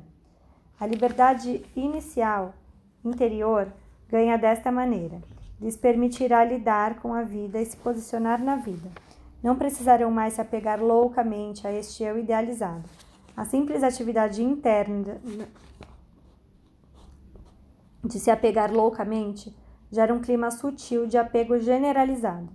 A 0.79 0.87
liberdade 0.87 1.62
inicial, 1.77 2.55
interior, 3.05 3.70
ganha 4.09 4.38
desta 4.38 4.73
maneira 4.73 5.20
lhes 5.61 5.77
permitirá 5.77 6.44
lidar 6.44 7.01
com 7.01 7.12
a 7.12 7.23
vida 7.23 7.61
e 7.61 7.66
se 7.66 7.77
posicionar 7.77 8.42
na 8.42 8.57
vida. 8.57 8.90
Não 9.42 9.57
precisarão 9.57 10.11
mais 10.11 10.35
se 10.35 10.40
apegar 10.40 10.83
loucamente 10.83 11.66
a 11.66 11.73
este 11.73 12.03
eu 12.03 12.18
idealizado. 12.18 12.85
A 13.37 13.44
simples 13.44 13.83
atividade 13.83 14.42
interna 14.42 15.20
de 18.05 18.18
se 18.18 18.31
apegar 18.31 18.73
loucamente 18.73 19.55
gera 19.90 20.12
um 20.12 20.20
clima 20.20 20.51
sutil 20.51 21.07
de 21.07 21.18
apego 21.18 21.59
generalizado. 21.59 22.49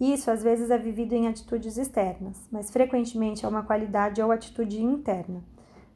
Isso 0.00 0.30
às 0.30 0.42
vezes 0.42 0.70
é 0.70 0.78
vivido 0.78 1.12
em 1.12 1.26
atitudes 1.26 1.76
externas, 1.76 2.46
mas 2.52 2.70
frequentemente 2.70 3.44
é 3.44 3.48
uma 3.48 3.64
qualidade 3.64 4.22
ou 4.22 4.30
atitude 4.30 4.80
interna. 4.80 5.42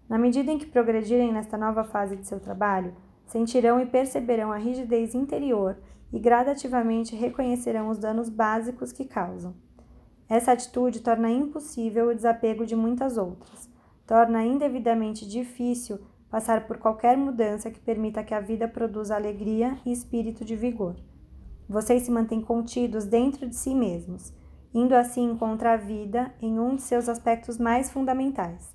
Na 0.08 0.18
medida 0.18 0.50
em 0.50 0.58
que 0.58 0.66
progredirem 0.66 1.32
nesta 1.32 1.56
nova 1.56 1.84
fase 1.84 2.16
de 2.16 2.26
seu 2.26 2.40
trabalho, 2.40 2.94
sentirão 3.26 3.80
e 3.80 3.86
perceberão 3.86 4.50
a 4.50 4.56
rigidez 4.56 5.14
interior 5.14 5.76
e 6.12 6.18
gradativamente 6.18 7.16
reconhecerão 7.16 7.88
os 7.88 7.98
danos 7.98 8.28
básicos 8.28 8.92
que 8.92 9.04
causam. 9.04 9.54
Essa 10.28 10.52
atitude 10.52 11.00
torna 11.00 11.30
impossível 11.30 12.08
o 12.08 12.14
desapego 12.14 12.66
de 12.66 12.76
muitas 12.76 13.16
outras, 13.16 13.68
torna 14.06 14.44
indevidamente 14.44 15.26
difícil 15.26 15.98
passar 16.30 16.66
por 16.66 16.78
qualquer 16.78 17.16
mudança 17.16 17.70
que 17.70 17.80
permita 17.80 18.22
que 18.22 18.34
a 18.34 18.40
vida 18.40 18.68
produza 18.68 19.14
alegria 19.14 19.78
e 19.84 19.92
espírito 19.92 20.44
de 20.44 20.56
vigor. 20.56 20.96
Vocês 21.68 22.02
se 22.02 22.10
mantêm 22.10 22.40
contidos 22.40 23.04
dentro 23.04 23.46
de 23.46 23.56
si 23.56 23.74
mesmos, 23.74 24.32
indo 24.74 24.94
assim 24.94 25.36
contra 25.36 25.74
a 25.74 25.76
vida 25.76 26.34
em 26.40 26.58
um 26.58 26.76
de 26.76 26.82
seus 26.82 27.08
aspectos 27.08 27.58
mais 27.58 27.90
fundamentais. 27.90 28.74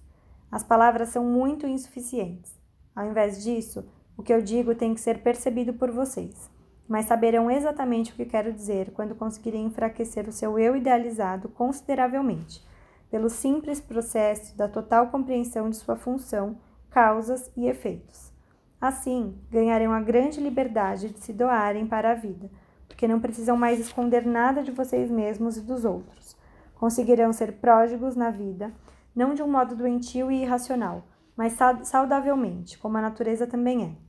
As 0.52 0.64
palavras 0.64 1.10
são 1.10 1.26
muito 1.26 1.68
insuficientes. 1.68 2.56
Ao 2.96 3.06
invés 3.06 3.44
disso, 3.44 3.88
o 4.16 4.24
que 4.24 4.34
eu 4.34 4.42
digo 4.42 4.74
tem 4.76 4.94
que 4.94 5.02
ser 5.02 5.22
percebido 5.22 5.74
por 5.74 5.92
vocês 5.92 6.50
mas 6.88 7.06
saberão 7.06 7.52
exatamente 7.52 8.12
o 8.12 8.16
que 8.16 8.26
quero 8.26 8.54
dizer 8.54 8.92
quando 8.92 9.16
conseguirem 9.16 9.66
enfraquecer 9.66 10.28
o 10.28 10.32
seu 10.32 10.58
eu 10.58 10.76
idealizado 10.76 11.50
consideravelmente, 11.50 12.66
pelo 13.12 13.30
simples 13.30 13.82
processo 13.82 14.56
da 14.58 14.68
total 14.68 15.08
compreensão 15.08 15.70
de 15.70 15.76
sua 15.76 15.96
função, 15.96 16.58
causas 16.90 17.52
e 17.56 17.68
efeitos. 17.68 18.32
Assim, 18.80 19.36
ganharão 19.50 19.92
a 19.92 20.00
grande 20.00 20.40
liberdade 20.40 21.10
de 21.10 21.20
se 21.20 21.34
doarem 21.34 21.88
para 21.88 22.12
a 22.12 22.16
vida, 22.16 22.50
porque 22.88 23.08
não 23.08 23.20
precisam 23.20 23.58
mais 23.58 23.80
esconder 23.80 24.26
nada 24.26 24.64
de 24.64 24.72
vocês 24.72 25.10
mesmos 25.10 25.58
e 25.58 25.62
dos 25.62 25.84
outros. 25.84 26.38
Conseguirão 26.76 27.34
ser 27.34 27.54
pródigos 27.54 28.16
na 28.16 28.30
vida, 28.30 28.72
não 29.16 29.34
de 29.34 29.42
um 29.42 29.52
modo 29.52 29.76
doentio 29.76 30.32
e 30.32 30.44
irracional, 30.44 31.04
mas 31.36 31.58
saudavelmente, 31.84 32.78
como 32.78 32.98
a 32.98 33.02
natureza 33.02 33.48
também 33.48 33.84
é. 33.84 34.08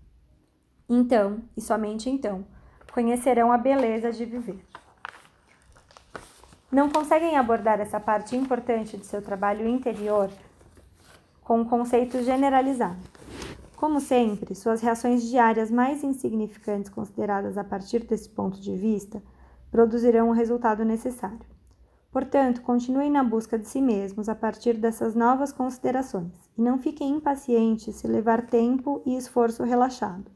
Então, 0.88 1.43
e 1.57 1.61
somente 1.61 2.09
então, 2.09 2.47
conhecerão 2.98 3.52
a 3.52 3.56
beleza 3.56 4.11
de 4.11 4.24
viver. 4.24 4.58
Não 6.68 6.90
conseguem 6.90 7.37
abordar 7.37 7.78
essa 7.78 8.00
parte 8.00 8.34
importante 8.34 8.96
de 8.96 9.06
seu 9.06 9.22
trabalho 9.22 9.68
interior 9.68 10.28
com 11.44 11.61
um 11.61 11.64
conceito 11.64 12.20
generalizado. 12.24 12.98
Como 13.76 14.00
sempre, 14.00 14.52
suas 14.56 14.80
reações 14.80 15.22
diárias 15.22 15.70
mais 15.70 16.02
insignificantes 16.02 16.90
consideradas 16.90 17.56
a 17.56 17.62
partir 17.62 18.00
desse 18.00 18.28
ponto 18.28 18.61
de 18.61 18.76
vista 18.76 19.22
produzirão 19.70 20.30
o 20.30 20.32
resultado 20.32 20.84
necessário. 20.84 21.46
Portanto, 22.11 22.62
continuem 22.62 23.12
na 23.12 23.22
busca 23.22 23.56
de 23.56 23.68
si 23.68 23.80
mesmos 23.80 24.28
a 24.28 24.34
partir 24.34 24.74
dessas 24.74 25.14
novas 25.14 25.52
considerações 25.52 26.50
e 26.58 26.61
não 26.61 26.80
fiquem 26.80 27.11
impacientes 27.11 27.94
se 27.94 28.08
levar 28.08 28.44
tempo 28.46 29.00
e 29.06 29.16
esforço 29.16 29.62
relaxado. 29.62 30.28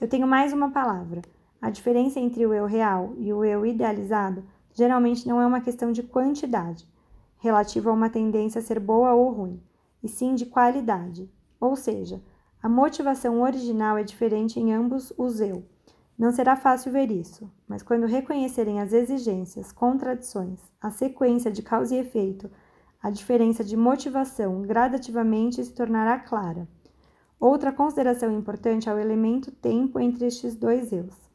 Eu 0.00 0.08
tenho 0.08 0.26
mais 0.26 0.54
uma 0.54 0.70
palavra. 0.70 1.20
A 1.62 1.70
diferença 1.70 2.18
entre 2.18 2.44
o 2.44 2.52
eu 2.52 2.66
real 2.66 3.14
e 3.18 3.32
o 3.32 3.44
eu 3.44 3.64
idealizado 3.64 4.42
geralmente 4.74 5.28
não 5.28 5.40
é 5.40 5.46
uma 5.46 5.60
questão 5.60 5.92
de 5.92 6.02
quantidade, 6.02 6.88
relativa 7.38 7.88
a 7.88 7.92
uma 7.92 8.10
tendência 8.10 8.58
a 8.58 8.62
ser 8.62 8.80
boa 8.80 9.14
ou 9.14 9.30
ruim 9.30 9.62
e 10.02 10.08
sim 10.08 10.34
de 10.34 10.44
qualidade. 10.44 11.30
Ou 11.60 11.76
seja, 11.76 12.20
a 12.60 12.68
motivação 12.68 13.40
original 13.40 13.96
é 13.96 14.02
diferente 14.02 14.58
em 14.58 14.72
ambos 14.72 15.12
os 15.16 15.40
eu. 15.40 15.64
Não 16.18 16.32
será 16.32 16.56
fácil 16.56 16.90
ver 16.90 17.12
isso, 17.12 17.48
mas 17.68 17.80
quando 17.80 18.06
reconhecerem 18.06 18.80
as 18.80 18.92
exigências, 18.92 19.70
contradições, 19.70 20.58
a 20.80 20.90
sequência 20.90 21.50
de 21.52 21.62
causa 21.62 21.94
e 21.94 21.98
efeito, 21.98 22.50
a 23.00 23.08
diferença 23.08 23.62
de 23.62 23.76
motivação 23.76 24.62
gradativamente 24.62 25.64
se 25.64 25.72
tornará 25.72 26.18
clara. 26.18 26.66
Outra 27.38 27.72
consideração 27.72 28.36
importante 28.36 28.88
é 28.88 28.94
o 28.94 28.98
elemento 28.98 29.52
tempo 29.52 30.00
entre 30.00 30.26
estes 30.26 30.56
dois 30.56 30.92
eus. 30.92 31.31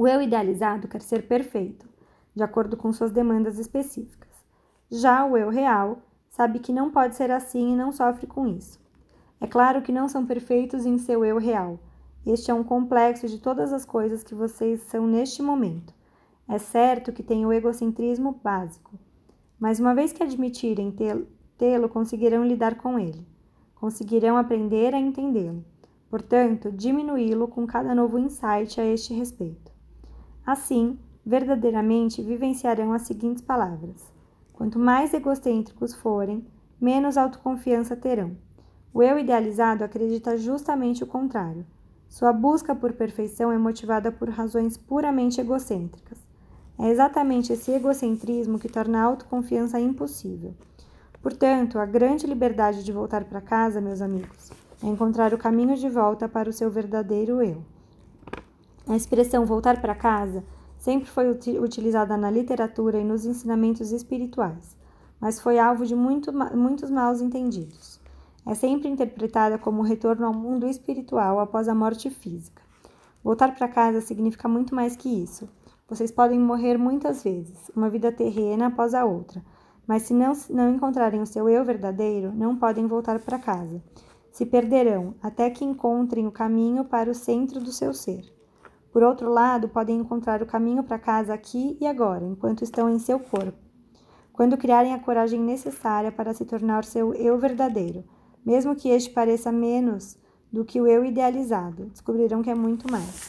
O 0.00 0.08
eu 0.08 0.22
idealizado 0.22 0.88
quer 0.88 1.02
ser 1.02 1.28
perfeito, 1.28 1.86
de 2.34 2.42
acordo 2.42 2.74
com 2.74 2.90
suas 2.90 3.12
demandas 3.12 3.58
específicas. 3.58 4.30
Já 4.90 5.26
o 5.26 5.36
eu 5.36 5.50
real 5.50 5.98
sabe 6.30 6.58
que 6.58 6.72
não 6.72 6.90
pode 6.90 7.16
ser 7.16 7.30
assim 7.30 7.74
e 7.74 7.76
não 7.76 7.92
sofre 7.92 8.26
com 8.26 8.46
isso. 8.46 8.80
É 9.38 9.46
claro 9.46 9.82
que 9.82 9.92
não 9.92 10.08
são 10.08 10.24
perfeitos 10.24 10.86
em 10.86 10.96
seu 10.96 11.22
eu 11.22 11.36
real. 11.36 11.78
Este 12.24 12.50
é 12.50 12.54
um 12.54 12.64
complexo 12.64 13.28
de 13.28 13.36
todas 13.40 13.74
as 13.74 13.84
coisas 13.84 14.24
que 14.24 14.34
vocês 14.34 14.80
são 14.84 15.06
neste 15.06 15.42
momento. 15.42 15.92
É 16.48 16.56
certo 16.56 17.12
que 17.12 17.22
tem 17.22 17.44
o 17.44 17.52
egocentrismo 17.52 18.40
básico, 18.42 18.98
mas 19.58 19.78
uma 19.80 19.94
vez 19.94 20.14
que 20.14 20.22
admitirem 20.22 20.96
tê-lo, 21.58 21.90
conseguirão 21.90 22.42
lidar 22.42 22.76
com 22.76 22.98
ele. 22.98 23.28
Conseguirão 23.74 24.38
aprender 24.38 24.94
a 24.94 24.98
entendê-lo. 24.98 25.62
Portanto, 26.08 26.72
diminuí-lo 26.72 27.46
com 27.48 27.66
cada 27.66 27.94
novo 27.94 28.18
insight 28.18 28.80
a 28.80 28.84
este 28.86 29.12
respeito. 29.12 29.69
Assim, 30.46 30.98
verdadeiramente 31.24 32.22
vivenciarão 32.22 32.92
as 32.92 33.02
seguintes 33.02 33.42
palavras: 33.42 34.10
Quanto 34.52 34.78
mais 34.78 35.14
egocêntricos 35.14 35.94
forem, 35.94 36.44
menos 36.80 37.16
autoconfiança 37.16 37.96
terão. 37.96 38.36
O 38.92 39.02
eu 39.02 39.18
idealizado 39.18 39.84
acredita 39.84 40.36
justamente 40.36 41.04
o 41.04 41.06
contrário. 41.06 41.64
Sua 42.08 42.32
busca 42.32 42.74
por 42.74 42.92
perfeição 42.92 43.52
é 43.52 43.56
motivada 43.56 44.10
por 44.10 44.28
razões 44.28 44.76
puramente 44.76 45.40
egocêntricas. 45.40 46.18
É 46.76 46.88
exatamente 46.88 47.52
esse 47.52 47.70
egocentrismo 47.70 48.58
que 48.58 48.68
torna 48.68 49.00
a 49.00 49.04
autoconfiança 49.04 49.78
impossível. 49.78 50.54
Portanto, 51.22 51.78
a 51.78 51.86
grande 51.86 52.26
liberdade 52.26 52.82
de 52.82 52.90
voltar 52.90 53.24
para 53.24 53.40
casa, 53.40 53.80
meus 53.80 54.00
amigos, 54.00 54.50
é 54.82 54.86
encontrar 54.86 55.32
o 55.34 55.38
caminho 55.38 55.76
de 55.76 55.88
volta 55.88 56.28
para 56.28 56.48
o 56.48 56.52
seu 56.52 56.70
verdadeiro 56.70 57.42
eu. 57.42 57.62
A 58.90 58.96
expressão 58.96 59.46
voltar 59.46 59.80
para 59.80 59.94
casa 59.94 60.42
sempre 60.76 61.08
foi 61.08 61.30
utilizada 61.30 62.16
na 62.16 62.28
literatura 62.28 62.98
e 62.98 63.04
nos 63.04 63.24
ensinamentos 63.24 63.92
espirituais, 63.92 64.76
mas 65.20 65.38
foi 65.38 65.60
alvo 65.60 65.86
de 65.86 65.94
muito, 65.94 66.32
muitos 66.32 66.90
maus 66.90 67.20
entendidos. 67.20 68.00
É 68.44 68.52
sempre 68.52 68.88
interpretada 68.88 69.56
como 69.58 69.80
o 69.80 69.84
retorno 69.84 70.26
ao 70.26 70.34
mundo 70.34 70.66
espiritual 70.66 71.38
após 71.38 71.68
a 71.68 71.74
morte 71.74 72.10
física. 72.10 72.60
Voltar 73.22 73.54
para 73.54 73.68
casa 73.68 74.00
significa 74.00 74.48
muito 74.48 74.74
mais 74.74 74.96
que 74.96 75.08
isso. 75.08 75.48
Vocês 75.88 76.10
podem 76.10 76.40
morrer 76.40 76.76
muitas 76.76 77.22
vezes, 77.22 77.70
uma 77.76 77.88
vida 77.88 78.10
terrena 78.10 78.66
após 78.66 78.92
a 78.92 79.04
outra, 79.04 79.40
mas 79.86 80.02
se 80.02 80.12
não, 80.12 80.32
não 80.50 80.68
encontrarem 80.68 81.22
o 81.22 81.26
seu 81.26 81.48
eu 81.48 81.64
verdadeiro, 81.64 82.32
não 82.34 82.56
podem 82.56 82.88
voltar 82.88 83.20
para 83.20 83.38
casa. 83.38 83.80
Se 84.32 84.44
perderão 84.44 85.14
até 85.22 85.48
que 85.48 85.64
encontrem 85.64 86.26
o 86.26 86.32
caminho 86.32 86.84
para 86.84 87.08
o 87.08 87.14
centro 87.14 87.60
do 87.60 87.70
seu 87.70 87.94
ser. 87.94 88.39
Por 88.92 89.02
outro 89.02 89.30
lado, 89.30 89.68
podem 89.68 89.96
encontrar 89.96 90.42
o 90.42 90.46
caminho 90.46 90.82
para 90.82 90.98
casa 90.98 91.32
aqui 91.32 91.76
e 91.80 91.86
agora, 91.86 92.24
enquanto 92.24 92.64
estão 92.64 92.90
em 92.90 92.98
seu 92.98 93.20
corpo. 93.20 93.58
Quando 94.32 94.56
criarem 94.56 94.94
a 94.94 94.98
coragem 94.98 95.40
necessária 95.40 96.10
para 96.10 96.34
se 96.34 96.44
tornar 96.44 96.84
seu 96.84 97.14
eu 97.14 97.38
verdadeiro, 97.38 98.04
mesmo 98.44 98.74
que 98.74 98.88
este 98.88 99.10
pareça 99.10 99.52
menos 99.52 100.18
do 100.52 100.64
que 100.64 100.80
o 100.80 100.86
eu 100.86 101.04
idealizado, 101.04 101.86
descobrirão 101.86 102.42
que 102.42 102.50
é 102.50 102.54
muito 102.54 102.90
mais. 102.90 103.28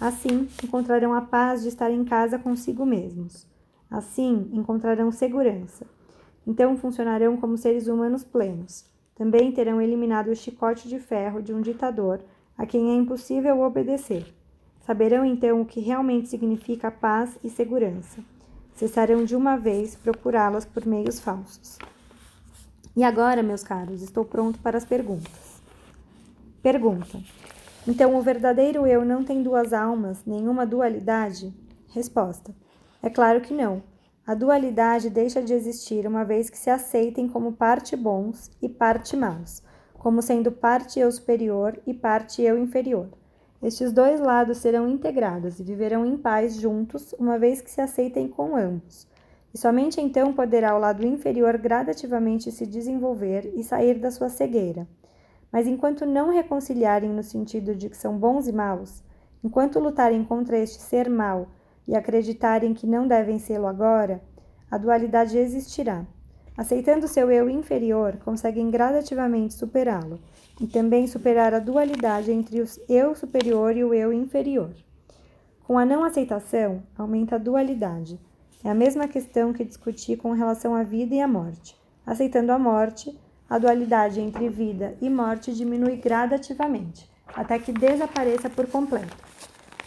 Assim, 0.00 0.48
encontrarão 0.62 1.12
a 1.12 1.20
paz 1.20 1.62
de 1.62 1.68
estar 1.68 1.90
em 1.90 2.04
casa 2.04 2.38
consigo 2.38 2.86
mesmos. 2.86 3.48
Assim, 3.90 4.48
encontrarão 4.52 5.10
segurança. 5.10 5.86
Então, 6.46 6.76
funcionarão 6.76 7.36
como 7.36 7.58
seres 7.58 7.88
humanos 7.88 8.22
plenos. 8.22 8.88
Também 9.14 9.52
terão 9.52 9.82
eliminado 9.82 10.28
o 10.28 10.36
chicote 10.36 10.88
de 10.88 10.98
ferro 10.98 11.42
de 11.42 11.52
um 11.52 11.60
ditador 11.60 12.20
a 12.56 12.64
quem 12.64 12.92
é 12.92 12.94
impossível 12.94 13.60
obedecer. 13.60 14.34
Saberão 14.90 15.24
então 15.24 15.60
o 15.60 15.64
que 15.64 15.78
realmente 15.78 16.28
significa 16.28 16.90
paz 16.90 17.38
e 17.44 17.48
segurança. 17.48 18.18
Cessarão 18.74 19.24
de 19.24 19.36
uma 19.36 19.56
vez 19.56 19.94
procurá-las 19.94 20.64
por 20.64 20.84
meios 20.84 21.20
falsos. 21.20 21.78
E 22.96 23.04
agora, 23.04 23.40
meus 23.40 23.62
caros, 23.62 24.02
estou 24.02 24.24
pronto 24.24 24.58
para 24.58 24.76
as 24.76 24.84
perguntas. 24.84 25.62
Pergunta: 26.60 27.20
Então 27.86 28.16
o 28.16 28.20
verdadeiro 28.20 28.84
eu 28.84 29.04
não 29.04 29.22
tem 29.22 29.44
duas 29.44 29.72
almas, 29.72 30.24
nenhuma 30.26 30.66
dualidade? 30.66 31.54
Resposta: 31.90 32.52
É 33.00 33.08
claro 33.08 33.40
que 33.40 33.54
não. 33.54 33.84
A 34.26 34.34
dualidade 34.34 35.08
deixa 35.08 35.40
de 35.40 35.54
existir 35.54 36.04
uma 36.04 36.24
vez 36.24 36.50
que 36.50 36.58
se 36.58 36.68
aceitem 36.68 37.28
como 37.28 37.52
parte 37.52 37.94
bons 37.94 38.50
e 38.60 38.68
parte 38.68 39.16
maus, 39.16 39.62
como 39.94 40.20
sendo 40.20 40.50
parte 40.50 40.98
eu 40.98 41.12
superior 41.12 41.80
e 41.86 41.94
parte 41.94 42.42
eu 42.42 42.58
inferior. 42.58 43.19
Estes 43.62 43.92
dois 43.92 44.18
lados 44.20 44.56
serão 44.56 44.88
integrados 44.88 45.60
e 45.60 45.62
viverão 45.62 46.06
em 46.06 46.16
paz 46.16 46.54
juntos, 46.54 47.14
uma 47.18 47.38
vez 47.38 47.60
que 47.60 47.70
se 47.70 47.80
aceitem 47.80 48.26
com 48.26 48.56
ambos. 48.56 49.06
E 49.52 49.58
somente 49.58 50.00
então 50.00 50.32
poderá 50.32 50.74
o 50.74 50.78
lado 50.78 51.06
inferior 51.06 51.58
gradativamente 51.58 52.50
se 52.50 52.66
desenvolver 52.66 53.52
e 53.54 53.62
sair 53.62 53.98
da 53.98 54.10
sua 54.10 54.30
cegueira. 54.30 54.88
Mas 55.52 55.66
enquanto 55.66 56.06
não 56.06 56.30
reconciliarem 56.30 57.10
no 57.10 57.22
sentido 57.22 57.74
de 57.74 57.90
que 57.90 57.96
são 57.96 58.16
bons 58.16 58.48
e 58.48 58.52
maus, 58.52 59.02
enquanto 59.44 59.78
lutarem 59.78 60.24
contra 60.24 60.58
este 60.58 60.80
ser 60.80 61.10
mau 61.10 61.48
e 61.86 61.94
acreditarem 61.94 62.72
que 62.72 62.86
não 62.86 63.06
devem 63.06 63.38
sê-lo 63.38 63.66
agora, 63.66 64.22
a 64.70 64.78
dualidade 64.78 65.36
existirá. 65.36 66.06
Aceitando 66.56 67.08
seu 67.08 67.30
eu 67.30 67.48
inferior, 67.48 68.16
conseguem 68.24 68.70
gradativamente 68.70 69.54
superá-lo 69.54 70.18
e 70.60 70.66
também 70.66 71.06
superar 71.06 71.54
a 71.54 71.58
dualidade 71.58 72.30
entre 72.30 72.60
o 72.60 72.66
eu 72.88 73.14
superior 73.14 73.76
e 73.76 73.84
o 73.84 73.94
eu 73.94 74.12
inferior. 74.12 74.70
Com 75.64 75.78
a 75.78 75.86
não 75.86 76.04
aceitação, 76.04 76.82
aumenta 76.98 77.36
a 77.36 77.38
dualidade. 77.38 78.18
É 78.62 78.70
a 78.70 78.74
mesma 78.74 79.08
questão 79.08 79.52
que 79.52 79.64
discuti 79.64 80.16
com 80.16 80.32
relação 80.32 80.74
à 80.74 80.82
vida 80.82 81.14
e 81.14 81.20
à 81.20 81.28
morte. 81.28 81.74
Aceitando 82.04 82.52
a 82.52 82.58
morte, 82.58 83.16
a 83.48 83.56
dualidade 83.56 84.20
entre 84.20 84.48
vida 84.48 84.96
e 85.00 85.08
morte 85.08 85.54
diminui 85.54 85.96
gradativamente, 85.96 87.08
até 87.28 87.58
que 87.58 87.72
desapareça 87.72 88.50
por 88.50 88.66
completo. 88.66 89.16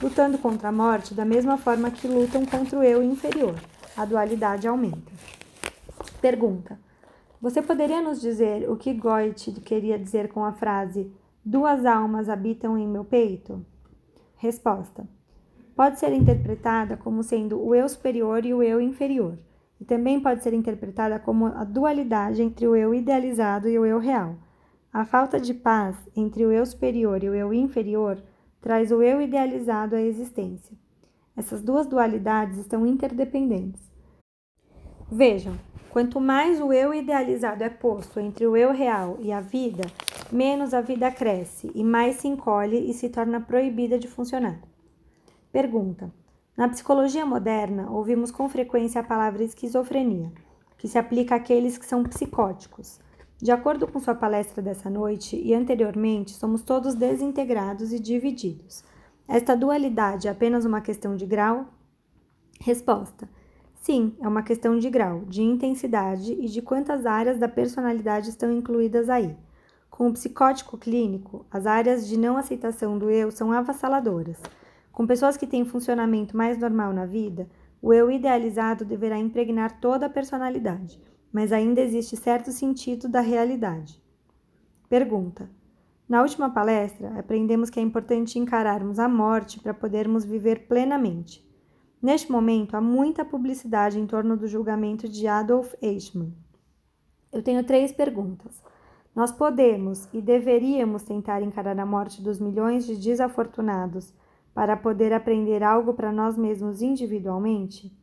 Lutando 0.01 0.37
contra 0.37 0.69
a 0.69 0.71
morte 0.71 1.13
da 1.13 1.23
mesma 1.23 1.57
forma 1.57 1.91
que 1.91 2.07
lutam 2.07 2.45
contra 2.45 2.79
o 2.79 2.83
eu 2.83 3.03
inferior, 3.03 3.55
a 3.95 4.05
dualidade 4.05 4.67
aumenta. 4.67 5.11
Pergunta: 6.21 6.79
você 7.43 7.61
poderia 7.61 8.01
nos 8.01 8.21
dizer 8.21 8.69
o 8.69 8.77
que 8.77 8.93
Goethe 8.93 9.51
queria 9.59 9.99
dizer 9.99 10.31
com 10.31 10.45
a 10.45 10.53
frase 10.53 11.11
duas 11.43 11.85
almas 11.85 12.29
habitam 12.29 12.77
em 12.77 12.87
meu 12.87 13.03
peito? 13.03 13.65
Resposta: 14.37 15.05
Pode 15.75 15.99
ser 15.99 16.13
interpretada 16.13 16.95
como 16.95 17.21
sendo 17.21 17.61
o 17.61 17.75
eu 17.75 17.89
superior 17.89 18.45
e 18.45 18.53
o 18.53 18.63
eu 18.63 18.79
inferior, 18.79 19.37
e 19.81 19.83
também 19.83 20.21
pode 20.21 20.41
ser 20.41 20.53
interpretada 20.53 21.19
como 21.19 21.47
a 21.47 21.63
dualidade 21.63 22.41
entre 22.41 22.65
o 22.65 22.75
eu 22.75 22.93
idealizado 22.93 23.67
e 23.67 23.77
o 23.77 23.85
eu 23.85 23.99
real. 23.99 24.35
A 24.93 25.03
falta 25.03 25.39
de 25.39 25.53
paz 25.53 25.97
entre 26.15 26.45
o 26.45 26.51
eu 26.51 26.65
superior 26.65 27.23
e 27.23 27.29
o 27.29 27.35
eu 27.35 27.53
inferior 27.53 28.23
traz 28.61 28.91
o 28.91 29.01
eu 29.01 29.19
idealizado 29.19 29.95
à 29.95 30.01
existência. 30.01 30.77
Essas 31.35 31.61
duas 31.61 31.87
dualidades 31.87 32.59
estão 32.59 32.85
interdependentes. 32.85 33.92
Vejam, 35.11 35.53
quanto 35.89 36.19
mais 36.19 36.59
o 36.59 36.73
eu 36.73 36.93
idealizado 36.93 37.63
é 37.63 37.69
posto 37.69 38.19
entre 38.19 38.47
o 38.47 38.57
eu 38.57 38.71
real 38.71 39.17
e 39.19 39.31
a 39.31 39.41
vida, 39.41 39.83
menos 40.31 40.73
a 40.73 40.81
vida 40.81 41.11
cresce 41.11 41.71
e 41.75 41.83
mais 41.83 42.15
se 42.15 42.27
encolhe 42.27 42.89
e 42.89 42.93
se 42.93 43.09
torna 43.09 43.39
proibida 43.39 43.99
de 43.99 44.07
funcionar. 44.07 44.59
Pergunta: 45.51 46.11
Na 46.57 46.67
psicologia 46.67 47.25
moderna, 47.25 47.91
ouvimos 47.91 48.31
com 48.31 48.49
frequência 48.49 49.01
a 49.01 49.03
palavra 49.03 49.43
esquizofrenia, 49.43 50.31
que 50.77 50.87
se 50.87 50.97
aplica 50.97 51.35
àqueles 51.35 51.77
que 51.77 51.85
são 51.85 52.03
psicóticos. 52.03 52.99
De 53.39 53.51
acordo 53.51 53.87
com 53.87 53.99
sua 53.99 54.15
palestra 54.15 54.61
dessa 54.61 54.89
noite 54.89 55.35
e 55.35 55.53
anteriormente, 55.53 56.31
somos 56.31 56.63
todos 56.63 56.95
desintegrados 56.95 57.91
e 57.91 57.99
divididos. 57.99 58.83
Esta 59.27 59.55
dualidade 59.55 60.27
é 60.27 60.31
apenas 60.31 60.65
uma 60.65 60.81
questão 60.81 61.15
de 61.15 61.25
grau? 61.25 61.67
Resposta: 62.59 63.29
Sim, 63.83 64.15
é 64.19 64.27
uma 64.27 64.41
questão 64.41 64.79
de 64.79 64.89
grau, 64.89 65.25
de 65.27 65.43
intensidade 65.43 66.33
e 66.33 66.47
de 66.47 66.61
quantas 66.61 67.05
áreas 67.05 67.37
da 67.37 67.47
personalidade 67.47 68.29
estão 68.29 68.51
incluídas 68.51 69.09
aí. 69.09 69.37
Com 69.91 70.07
o 70.07 70.13
psicótico 70.13 70.77
clínico, 70.77 71.45
as 71.51 71.67
áreas 71.67 72.07
de 72.07 72.17
não 72.17 72.35
aceitação 72.37 72.97
do 72.97 73.11
eu 73.11 73.29
são 73.29 73.51
avassaladoras. 73.51 74.41
Com 74.91 75.05
pessoas 75.05 75.37
que 75.37 75.45
têm 75.45 75.65
funcionamento 75.65 76.35
mais 76.35 76.57
normal 76.57 76.93
na 76.93 77.05
vida, 77.05 77.47
o 77.81 77.93
eu 77.93 78.09
idealizado 78.09 78.83
deverá 78.83 79.19
impregnar 79.19 79.79
toda 79.79 80.07
a 80.07 80.09
personalidade 80.09 80.99
mas 81.33 81.51
ainda 81.51 81.81
existe 81.81 82.15
certo 82.15 82.51
sentido 82.51 83.09
da 83.09 83.19
realidade. 83.19 83.99
Pergunta: 84.87 85.49
Na 86.07 86.21
última 86.21 86.51
palestra, 86.51 87.17
aprendemos 87.17 87.71
que 87.71 87.79
é 87.79 87.83
importante 87.83 88.37
encararmos 88.37 88.99
a 88.99 89.09
morte 89.09 89.59
para 89.59 89.73
podermos 89.73 90.23
viver 90.23 90.67
plenamente. 90.67 91.43
Neste 92.03 92.29
momento, 92.29 92.75
há 92.75 92.81
muita 92.81 93.23
publicidade 93.23 93.97
em 93.97 94.05
torno 94.05 94.35
do 94.35 94.45
julgamento 94.45 95.07
de 95.07 95.25
Adolf 95.25 95.73
Eichmann. 95.81 96.33
Eu 97.31 97.41
tenho 97.41 97.63
três 97.63 97.93
perguntas. 97.93 98.61
Nós 99.15 99.31
podemos 99.31 100.09
e 100.11 100.21
deveríamos 100.21 101.03
tentar 101.03 101.41
encarar 101.41 101.79
a 101.79 101.85
morte 101.85 102.21
dos 102.21 102.41
milhões 102.41 102.85
de 102.85 102.97
desafortunados 102.97 104.13
para 104.53 104.75
poder 104.75 105.13
aprender 105.13 105.63
algo 105.63 105.93
para 105.93 106.11
nós 106.11 106.37
mesmos 106.37 106.81
individualmente? 106.81 107.97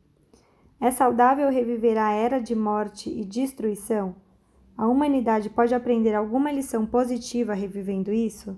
É 0.79 0.89
saudável 0.89 1.51
reviver 1.51 1.99
a 1.99 2.11
era 2.11 2.39
de 2.39 2.55
morte 2.55 3.07
e 3.07 3.23
destruição? 3.23 4.15
A 4.75 4.87
humanidade 4.87 5.47
pode 5.47 5.75
aprender 5.75 6.15
alguma 6.15 6.51
lição 6.51 6.87
positiva 6.87 7.53
revivendo 7.53 8.11
isso? 8.11 8.57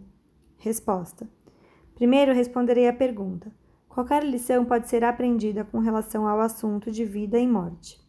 Resposta: 0.55 1.27
Primeiro 1.95 2.33
responderei 2.33 2.87
à 2.87 2.93
pergunta: 2.93 3.51
qualquer 3.93 4.23
lição 4.23 4.65
pode 4.65 4.89
ser 4.89 5.03
aprendida 5.03 5.63
com 5.63 5.77
relação 5.77 6.27
ao 6.27 6.41
assunto 6.41 6.89
de 6.89 7.05
vida 7.05 7.37
e 7.37 7.47
morte, 7.47 8.01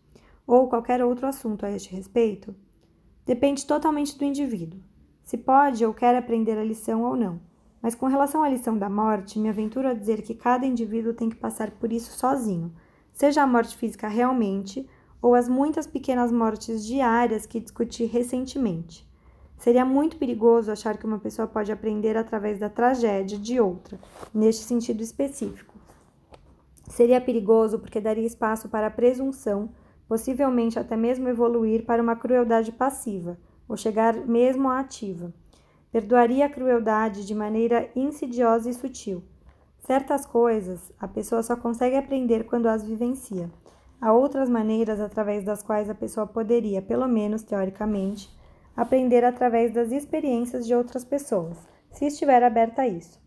ou 0.47 0.67
qualquer 0.67 1.05
outro 1.05 1.27
assunto 1.27 1.67
a 1.67 1.71
este 1.71 1.95
respeito? 1.95 2.55
Depende 3.27 3.67
totalmente 3.67 4.17
do 4.17 4.25
indivíduo, 4.25 4.81
se 5.23 5.37
pode 5.37 5.85
ou 5.85 5.93
quer 5.93 6.17
aprender 6.17 6.57
a 6.57 6.65
lição 6.65 7.03
ou 7.03 7.15
não. 7.15 7.39
Mas 7.83 7.95
com 7.95 8.07
relação 8.07 8.43
à 8.43 8.49
lição 8.49 8.79
da 8.79 8.89
morte, 8.89 9.39
me 9.39 9.51
aventuro 9.51 9.87
a 9.87 9.93
dizer 9.93 10.23
que 10.23 10.35
cada 10.35 10.65
indivíduo 10.65 11.13
tem 11.13 11.29
que 11.29 11.37
passar 11.37 11.71
por 11.73 11.93
isso 11.93 12.17
sozinho 12.17 12.73
seja 13.13 13.43
a 13.43 13.47
morte 13.47 13.77
física 13.77 14.09
realmente 14.09 14.89
ou 15.21 15.35
as 15.35 15.51
muitas 15.51 15.87
pequenas 15.87 16.33
mortes 16.33 16.85
diárias 16.85 17.45
que 17.45 17.61
discuti 17.61 18.07
recentemente. 18.07 19.07
Seria 19.59 19.85
muito 19.85 20.17
perigoso 20.17 20.73
achar 20.73 20.97
que 20.97 21.07
uma 21.07 21.19
pessoa 21.19 21.47
pode 21.47 21.71
aprender 21.71 22.17
através 22.17 22.59
da 22.59 22.71
tragédia 22.71 23.39
de 23.39 23.61
outra, 23.61 24.01
neste 24.33 24.65
sentido 24.65 25.03
específico. 25.03 25.74
Seria 26.89 27.21
perigoso 27.21 27.79
porque 27.79 28.01
daria 28.01 28.27
espaço 28.27 28.69
para 28.69 28.87
a 28.89 28.91
presunção, 28.91 29.71
possivelmente 30.07 30.79
até 30.79 30.97
mesmo 30.97 31.29
evoluir 31.29 31.85
para 31.85 32.03
uma 32.03 32.17
crueldade 32.17 32.73
passiva, 32.73 33.39
ou 33.69 33.77
chegar 33.77 34.15
mesmo 34.27 34.69
à 34.69 34.81
ativa. 34.81 35.33
Perdoaria 35.91 36.47
a 36.47 36.51
crueldade 36.51 37.27
de 37.27 37.35
maneira 37.35 37.91
insidiosa 37.95 38.69
e 38.69 38.75
sutil 38.75 39.23
Certas 39.87 40.25
coisas 40.25 40.91
a 40.99 41.07
pessoa 41.07 41.43
só 41.43 41.57
consegue 41.57 41.95
aprender 41.95 42.45
quando 42.45 42.69
as 42.69 42.83
vivencia. 42.83 43.51
Há 44.01 44.15
outras 44.15 44.49
maneiras 44.49 44.99
através 44.99 45.45
das 45.45 45.63
quais 45.63 45.91
a 45.91 45.95
pessoa 45.95 46.27
poderia, 46.27 46.81
pelo 46.81 47.07
menos 47.07 47.43
teoricamente, 47.43 48.35
aprender 48.75 49.23
através 49.25 49.75
das 49.75 49.93
experiências 49.93 50.67
de 50.67 50.75
outras 50.75 51.05
pessoas, 51.05 51.59
se 51.91 52.07
estiver 52.07 52.43
aberta 52.43 52.81
a 52.81 52.89
isso. 52.89 53.21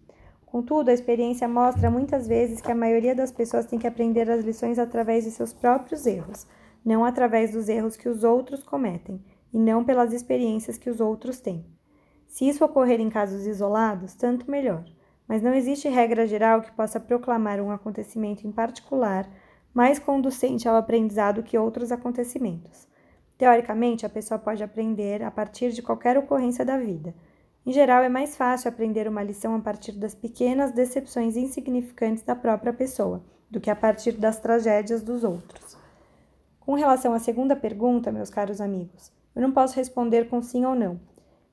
Contudo, 0.47 0.89
a 0.89 0.93
experiência 0.93 1.47
mostra 1.47 1.91
muitas 1.91 2.27
vezes 2.27 2.59
que 2.59 2.71
a 2.71 2.75
maioria 2.75 3.13
das 3.13 3.31
pessoas 3.31 3.67
tem 3.67 3.77
que 3.77 3.85
aprender 3.85 4.29
as 4.31 4.43
lições 4.43 4.79
através 4.79 5.23
de 5.23 5.31
seus 5.31 5.53
próprios 5.53 6.07
erros, 6.07 6.47
não 6.83 7.05
através 7.05 7.51
dos 7.51 7.69
erros 7.69 7.95
que 7.95 8.09
os 8.09 8.23
outros 8.23 8.63
cometem, 8.63 9.23
e 9.53 9.59
não 9.59 9.83
pelas 9.83 10.11
experiências 10.11 10.77
que 10.77 10.89
os 10.89 10.99
outros 10.99 11.39
têm. 11.39 11.65
Se 12.27 12.47
isso 12.47 12.65
ocorrer 12.65 12.99
em 12.99 13.09
casos 13.09 13.45
isolados, 13.45 14.15
tanto 14.15 14.49
melhor 14.49 14.83
mas 15.27 15.41
não 15.41 15.53
existe 15.53 15.89
regra 15.89 16.25
geral 16.25 16.61
que 16.61 16.71
possa 16.71 16.99
proclamar 16.99 17.59
um 17.59 17.69
acontecimento 17.69 18.47
em 18.47 18.51
particular 18.51 19.29
mais 19.73 19.99
conducente 19.99 20.67
ao 20.67 20.75
aprendizado 20.75 21.43
que 21.43 21.57
outros 21.57 21.91
acontecimentos. 21.91 22.87
Teoricamente, 23.37 24.05
a 24.05 24.09
pessoa 24.09 24.39
pode 24.39 24.63
aprender 24.63 25.21
a 25.21 25.29
partir 25.29 25.71
de 25.71 25.83
qualquer 25.83 26.17
ocorrência 26.17 26.65
da 26.65 26.77
vida. 26.77 27.13
Em 27.67 27.73
geral, 27.73 28.01
é 28.01 28.07
mais 28.07 28.37
fácil 28.37 28.69
aprender 28.69 29.09
uma 29.09 29.21
lição 29.21 29.53
a 29.53 29.59
partir 29.59 29.91
das 29.91 30.15
pequenas 30.15 30.71
decepções 30.71 31.35
insignificantes 31.35 32.23
da 32.23 32.33
própria 32.33 32.71
pessoa 32.71 33.21
do 33.51 33.59
que 33.59 33.69
a 33.69 33.75
partir 33.75 34.13
das 34.13 34.39
tragédias 34.39 35.03
dos 35.03 35.25
outros. 35.25 35.75
Com 36.61 36.75
relação 36.75 37.11
à 37.11 37.19
segunda 37.19 37.57
pergunta, 37.57 38.09
meus 38.09 38.29
caros 38.29 38.61
amigos, 38.61 39.11
eu 39.35 39.41
não 39.41 39.51
posso 39.51 39.75
responder 39.75 40.29
com 40.29 40.41
sim 40.41 40.63
ou 40.63 40.75
não. 40.75 40.97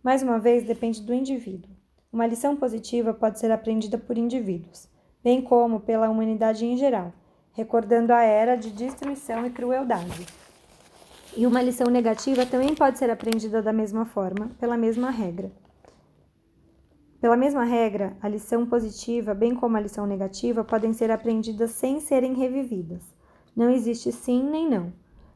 Mais 0.05 0.22
uma 0.22 0.38
vez, 0.38 0.62
depende 0.62 1.03
do 1.03 1.12
indivíduo. 1.12 1.72
Uma 2.12 2.29
lição 2.29 2.55
positiva 2.55 3.12
pode 3.12 3.40
ser 3.40 3.50
aprendida 3.50 3.98
por 3.98 4.16
indivíduos, 4.16 4.88
bem 5.20 5.42
como 5.42 5.81
pela 5.81 6.09
humanidade 6.09 6.64
em 6.64 6.77
geral, 6.77 7.12
recordando 7.55 8.12
a 8.12 8.22
era 8.22 8.55
de 8.55 8.70
destruição 8.70 9.44
e 9.44 9.50
crueldade. 9.50 10.29
E 11.37 11.44
uma 11.44 11.61
lição 11.61 11.88
negativa 11.88 12.46
também 12.46 12.72
pode 12.72 13.00
ser 13.00 13.11
aprendida 13.11 13.61
da 13.61 13.72
mesma 13.72 14.05
forma, 14.05 14.53
pela 14.61 14.77
mesma 14.77 15.11
regra. 15.11 15.50
Pela 17.25 17.39
mesma 17.39 17.65
regra, 17.65 18.15
a 18.21 18.29
lição 18.29 18.67
positiva, 18.67 19.33
bem 19.33 19.55
como 19.55 19.79
a 19.79 19.81
lição 19.81 20.07
negativa, 20.07 20.63
podem 20.63 20.93
ser 20.93 21.11
aprendidas 21.11 21.71
sem 21.71 21.99
serem 21.99 22.35
revividas. 22.35 23.01
Não 23.57 23.71
existe 23.71 24.13
sim 24.13 24.43
nem 24.43 24.69
não. 24.69 24.93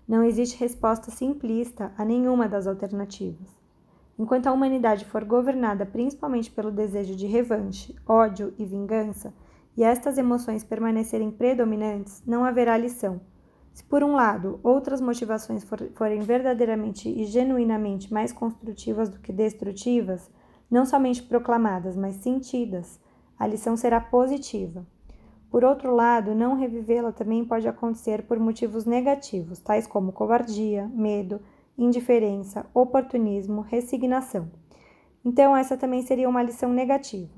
Não 0.06 0.22
existe 0.22 0.60
resposta 0.60 1.10
simplista 1.10 1.90
a 1.96 2.04
nenhuma 2.04 2.46
das 2.46 2.66
alternativas. 2.66 3.48
Enquanto 4.18 4.48
a 4.48 4.52
humanidade 4.52 5.06
for 5.06 5.24
governada 5.24 5.86
principalmente 5.86 6.50
pelo 6.50 6.70
desejo 6.70 7.16
de 7.16 7.26
revanche, 7.26 7.96
ódio 8.06 8.52
e 8.58 8.66
vingança, 8.66 9.32
e 9.74 9.82
estas 9.82 10.18
emoções 10.18 10.62
permanecerem 10.62 11.30
predominantes, 11.30 12.22
não 12.26 12.44
haverá 12.44 12.76
lição. 12.76 13.18
Se, 13.72 13.82
por 13.82 14.04
um 14.04 14.12
lado, 14.12 14.60
outras 14.62 15.00
motivações 15.00 15.64
for, 15.64 15.80
forem 15.94 16.20
verdadeiramente 16.20 17.08
e 17.08 17.24
genuinamente 17.24 18.12
mais 18.12 18.30
construtivas 18.30 19.08
do 19.08 19.18
que 19.18 19.32
destrutivas, 19.32 20.30
não 20.70 20.84
somente 20.84 21.22
proclamadas, 21.22 21.96
mas 21.96 22.16
sentidas, 22.16 23.00
a 23.38 23.46
lição 23.46 23.76
será 23.76 24.00
positiva. 24.00 24.86
Por 25.50 25.64
outro 25.64 25.94
lado, 25.94 26.34
não 26.34 26.54
revivê-la 26.54 27.10
também 27.10 27.44
pode 27.44 27.66
acontecer 27.66 28.22
por 28.24 28.38
motivos 28.38 28.84
negativos, 28.84 29.60
tais 29.60 29.86
como 29.86 30.12
covardia, 30.12 30.86
medo, 30.92 31.40
indiferença, 31.76 32.66
oportunismo, 32.74 33.62
resignação. 33.62 34.50
Então, 35.24 35.56
essa 35.56 35.76
também 35.76 36.02
seria 36.02 36.28
uma 36.28 36.42
lição 36.42 36.72
negativa. 36.72 37.32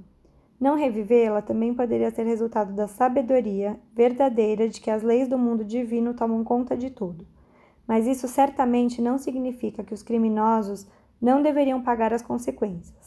Não 0.58 0.76
revivê-la 0.76 1.40
também 1.40 1.72
poderia 1.72 2.10
ser 2.10 2.24
resultado 2.24 2.74
da 2.74 2.86
sabedoria 2.86 3.80
verdadeira 3.94 4.68
de 4.68 4.80
que 4.80 4.90
as 4.90 5.02
leis 5.02 5.26
do 5.26 5.38
mundo 5.38 5.64
divino 5.64 6.12
tomam 6.12 6.44
conta 6.44 6.76
de 6.76 6.90
tudo. 6.90 7.26
Mas 7.86 8.06
isso 8.06 8.28
certamente 8.28 9.00
não 9.00 9.18
significa 9.18 9.82
que 9.82 9.94
os 9.94 10.02
criminosos 10.02 10.86
não 11.20 11.42
deveriam 11.42 11.82
pagar 11.82 12.12
as 12.12 12.22
consequências. 12.22 12.99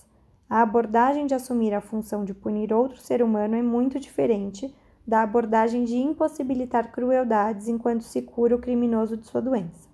A 0.50 0.62
abordagem 0.62 1.26
de 1.26 1.34
assumir 1.34 1.74
a 1.74 1.82
função 1.82 2.24
de 2.24 2.34
punir 2.34 2.74
outro 2.74 2.98
ser 2.98 3.24
humano 3.24 3.56
é 3.56 3.62
muito 3.62 4.00
diferente 4.00 4.74
da 5.06 5.22
abordagem 5.22 5.84
de 5.84 5.98
impossibilitar 5.98 6.92
crueldades 6.92 7.68
enquanto 7.68 8.04
se 8.04 8.22
cura 8.22 8.56
o 8.56 8.60
criminoso 8.60 9.18
de 9.18 9.26
sua 9.26 9.42
doença 9.42 9.94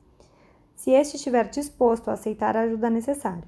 se 0.80 0.92
este 0.92 1.18
estiver 1.18 1.50
disposto 1.50 2.08
a 2.08 2.14
aceitar 2.14 2.56
a 2.56 2.62
ajuda 2.62 2.90
necessária. 2.90 3.44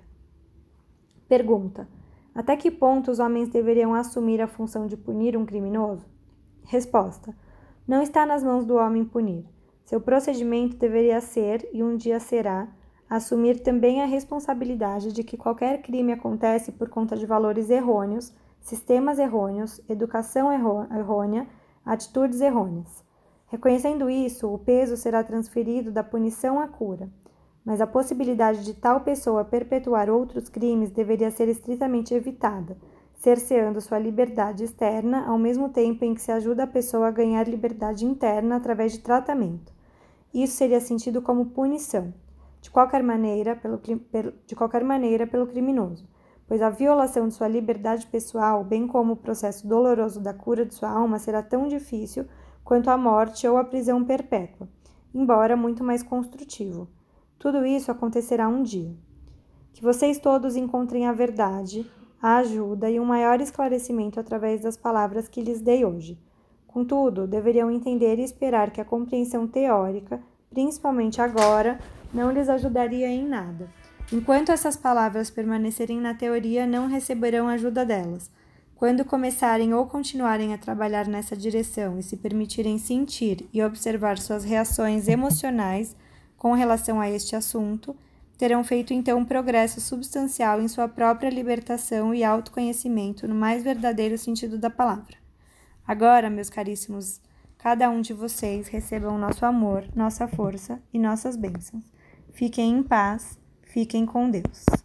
Pergunta: 1.30 1.88
Até 2.36 2.58
que 2.58 2.70
ponto 2.70 3.10
os 3.10 3.20
homens 3.20 3.48
deveriam 3.48 3.94
assumir 3.94 4.42
a 4.42 4.48
função 4.48 4.86
de 4.86 4.98
punir 4.98 5.38
um 5.38 5.46
criminoso? 5.46 6.06
Resposta: 6.66 7.34
Não 7.88 8.02
está 8.02 8.26
nas 8.26 8.44
mãos 8.44 8.66
do 8.66 8.76
homem 8.76 9.06
punir. 9.06 9.46
Seu 9.86 10.02
procedimento 10.02 10.76
deveria 10.76 11.22
ser, 11.22 11.70
e 11.72 11.82
um 11.82 11.96
dia 11.96 12.20
será, 12.20 12.68
assumir 13.12 13.60
também 13.60 14.02
a 14.02 14.06
responsabilidade 14.06 15.12
de 15.12 15.22
que 15.22 15.36
qualquer 15.36 15.82
crime 15.82 16.14
acontece 16.14 16.72
por 16.72 16.88
conta 16.88 17.18
de 17.18 17.26
valores 17.26 17.70
errôneos, 17.70 18.34
sistemas 18.62 19.20
errôneos, 19.20 19.82
educação 19.90 20.50
errônea, 20.50 21.46
atitudes 21.86 22.40
errôneas. 22.40 23.04
Reconhecendo 23.48 24.10
isso, 24.10 24.48
o 24.48 24.58
peso 24.58 24.96
será 24.96 25.26
transferido 25.26 25.92
da 25.92 26.06
punição 26.06 26.58
à 26.58 26.70
cura, 26.70 27.10
mas 27.66 27.82
a 27.82 27.86
possibilidade 27.86 28.64
de 28.64 28.76
tal 28.76 29.02
pessoa 29.02 29.44
perpetuar 29.44 30.10
outros 30.10 30.48
crimes 30.48 30.90
deveria 30.90 31.30
ser 31.32 31.50
estritamente 31.50 32.14
evitada, 32.14 32.78
cerceando 33.16 33.82
sua 33.82 34.00
liberdade 34.00 34.64
externa 34.64 35.26
ao 35.26 35.38
mesmo 35.38 35.68
tempo 35.68 36.06
em 36.06 36.16
que 36.16 36.22
se 36.22 36.32
ajuda 36.32 36.64
a 36.64 36.68
pessoa 36.68 37.10
a 37.10 37.12
ganhar 37.12 37.46
liberdade 37.46 38.06
interna 38.06 38.56
através 38.56 38.94
de 38.94 39.00
tratamento. 39.00 39.74
Isso 40.34 40.56
seria 40.56 40.80
sentido 40.80 41.22
como 41.22 41.48
punição, 41.48 42.14
de 42.62 42.70
qualquer 42.70 43.04
maneira, 43.04 43.56
pelo, 43.56 43.82
de 44.46 44.56
qualquer 44.56 44.84
maneira 44.84 45.26
pelo 45.26 45.48
criminoso, 45.48 46.08
pois 46.48 46.62
a 46.62 46.70
violação 46.70 47.28
de 47.28 47.34
sua 47.34 47.48
liberdade 47.48 48.06
pessoal, 48.06 48.64
bem 48.64 48.88
como 48.88 49.14
o 49.14 49.18
processo 49.18 49.68
doloroso 49.68 50.22
da 50.22 50.34
cura 50.34 50.66
de 50.66 50.76
sua 50.76 50.90
alma, 50.90 51.18
será 51.18 51.42
tão 51.42 51.68
difícil 51.68 52.26
quanto 52.64 52.90
a 52.90 52.98
morte 52.98 53.48
ou 53.48 53.58
a 53.58 53.64
prisão 53.64 54.04
perpétua, 54.06 54.70
embora 55.14 55.58
muito 55.58 55.84
mais 55.84 56.04
construtivo. 56.04 56.88
Tudo 57.40 57.66
isso 57.66 57.92
acontecerá 57.92 58.48
um 58.48 58.62
dia. 58.62 58.96
Que 59.74 59.82
vocês 59.82 60.20
todos 60.20 60.56
encontrem 60.56 61.08
a 61.08 61.12
verdade, 61.12 61.90
a 62.22 62.38
ajuda 62.38 62.90
e 62.92 63.00
um 63.00 63.06
maior 63.06 63.42
esclarecimento 63.42 64.20
através 64.20 64.62
das 64.62 64.78
palavras 64.78 65.28
que 65.28 65.42
lhes 65.42 65.60
dei 65.60 65.84
hoje. 65.84 66.20
Contudo, 66.68 67.26
deveriam 67.26 67.72
entender 67.72 68.20
e 68.20 68.24
esperar 68.24 68.72
que 68.72 68.80
a 68.80 68.86
compreensão 68.86 69.48
teórica, 69.48 70.22
principalmente 70.50 71.20
agora, 71.20 71.80
não 72.14 72.32
lhes 72.32 72.50
ajudaria 72.50 73.08
em 73.08 73.28
nada. 73.28 73.70
Enquanto 74.12 74.52
essas 74.52 74.76
palavras 74.76 75.30
permanecerem 75.30 76.00
na 76.00 76.14
teoria, 76.14 76.68
não 76.68 76.88
receberão 76.88 77.48
ajuda 77.48 77.86
delas 77.86 78.30
quando 78.82 79.06
começarem 79.06 79.76
ou 79.76 79.86
continuarem 79.86 80.56
a 80.56 80.58
trabalhar 80.58 81.06
nessa 81.06 81.38
direção 81.38 82.00
e 82.00 82.02
se 82.02 82.18
permitirem 82.18 82.80
sentir 82.80 83.48
e 83.54 83.62
observar 83.62 84.18
suas 84.18 84.44
reações 84.44 85.08
emocionais 85.08 85.96
com 86.36 86.54
relação 86.54 87.00
a 87.00 87.08
este 87.08 87.36
assunto, 87.36 87.96
terão 88.40 88.64
feito 88.64 88.92
então 88.92 89.20
um 89.20 89.24
progresso 89.24 89.80
substancial 89.80 90.60
em 90.60 90.68
sua 90.68 90.88
própria 90.88 91.30
libertação 91.30 92.12
e 92.12 92.24
autoconhecimento 92.24 93.28
no 93.28 93.36
mais 93.36 93.64
verdadeiro 93.64 94.18
sentido 94.18 94.58
da 94.58 94.72
palavra. 94.72 95.16
Agora, 95.88 96.28
meus 96.28 96.50
caríssimos, 96.50 97.22
cada 97.60 97.88
um 97.88 98.02
de 98.02 98.14
vocês 98.14 98.68
recebam 98.68 99.16
nosso 99.16 99.46
amor, 99.46 99.86
nossa 99.96 100.28
força 100.28 100.82
e 100.92 100.98
nossas 100.98 101.36
bênçãos. 101.36 101.84
Fiquem 102.34 102.78
em 102.78 102.84
paz, 102.84 103.38
fiquem 103.64 104.06
com 104.06 104.30
Deus. 104.30 104.81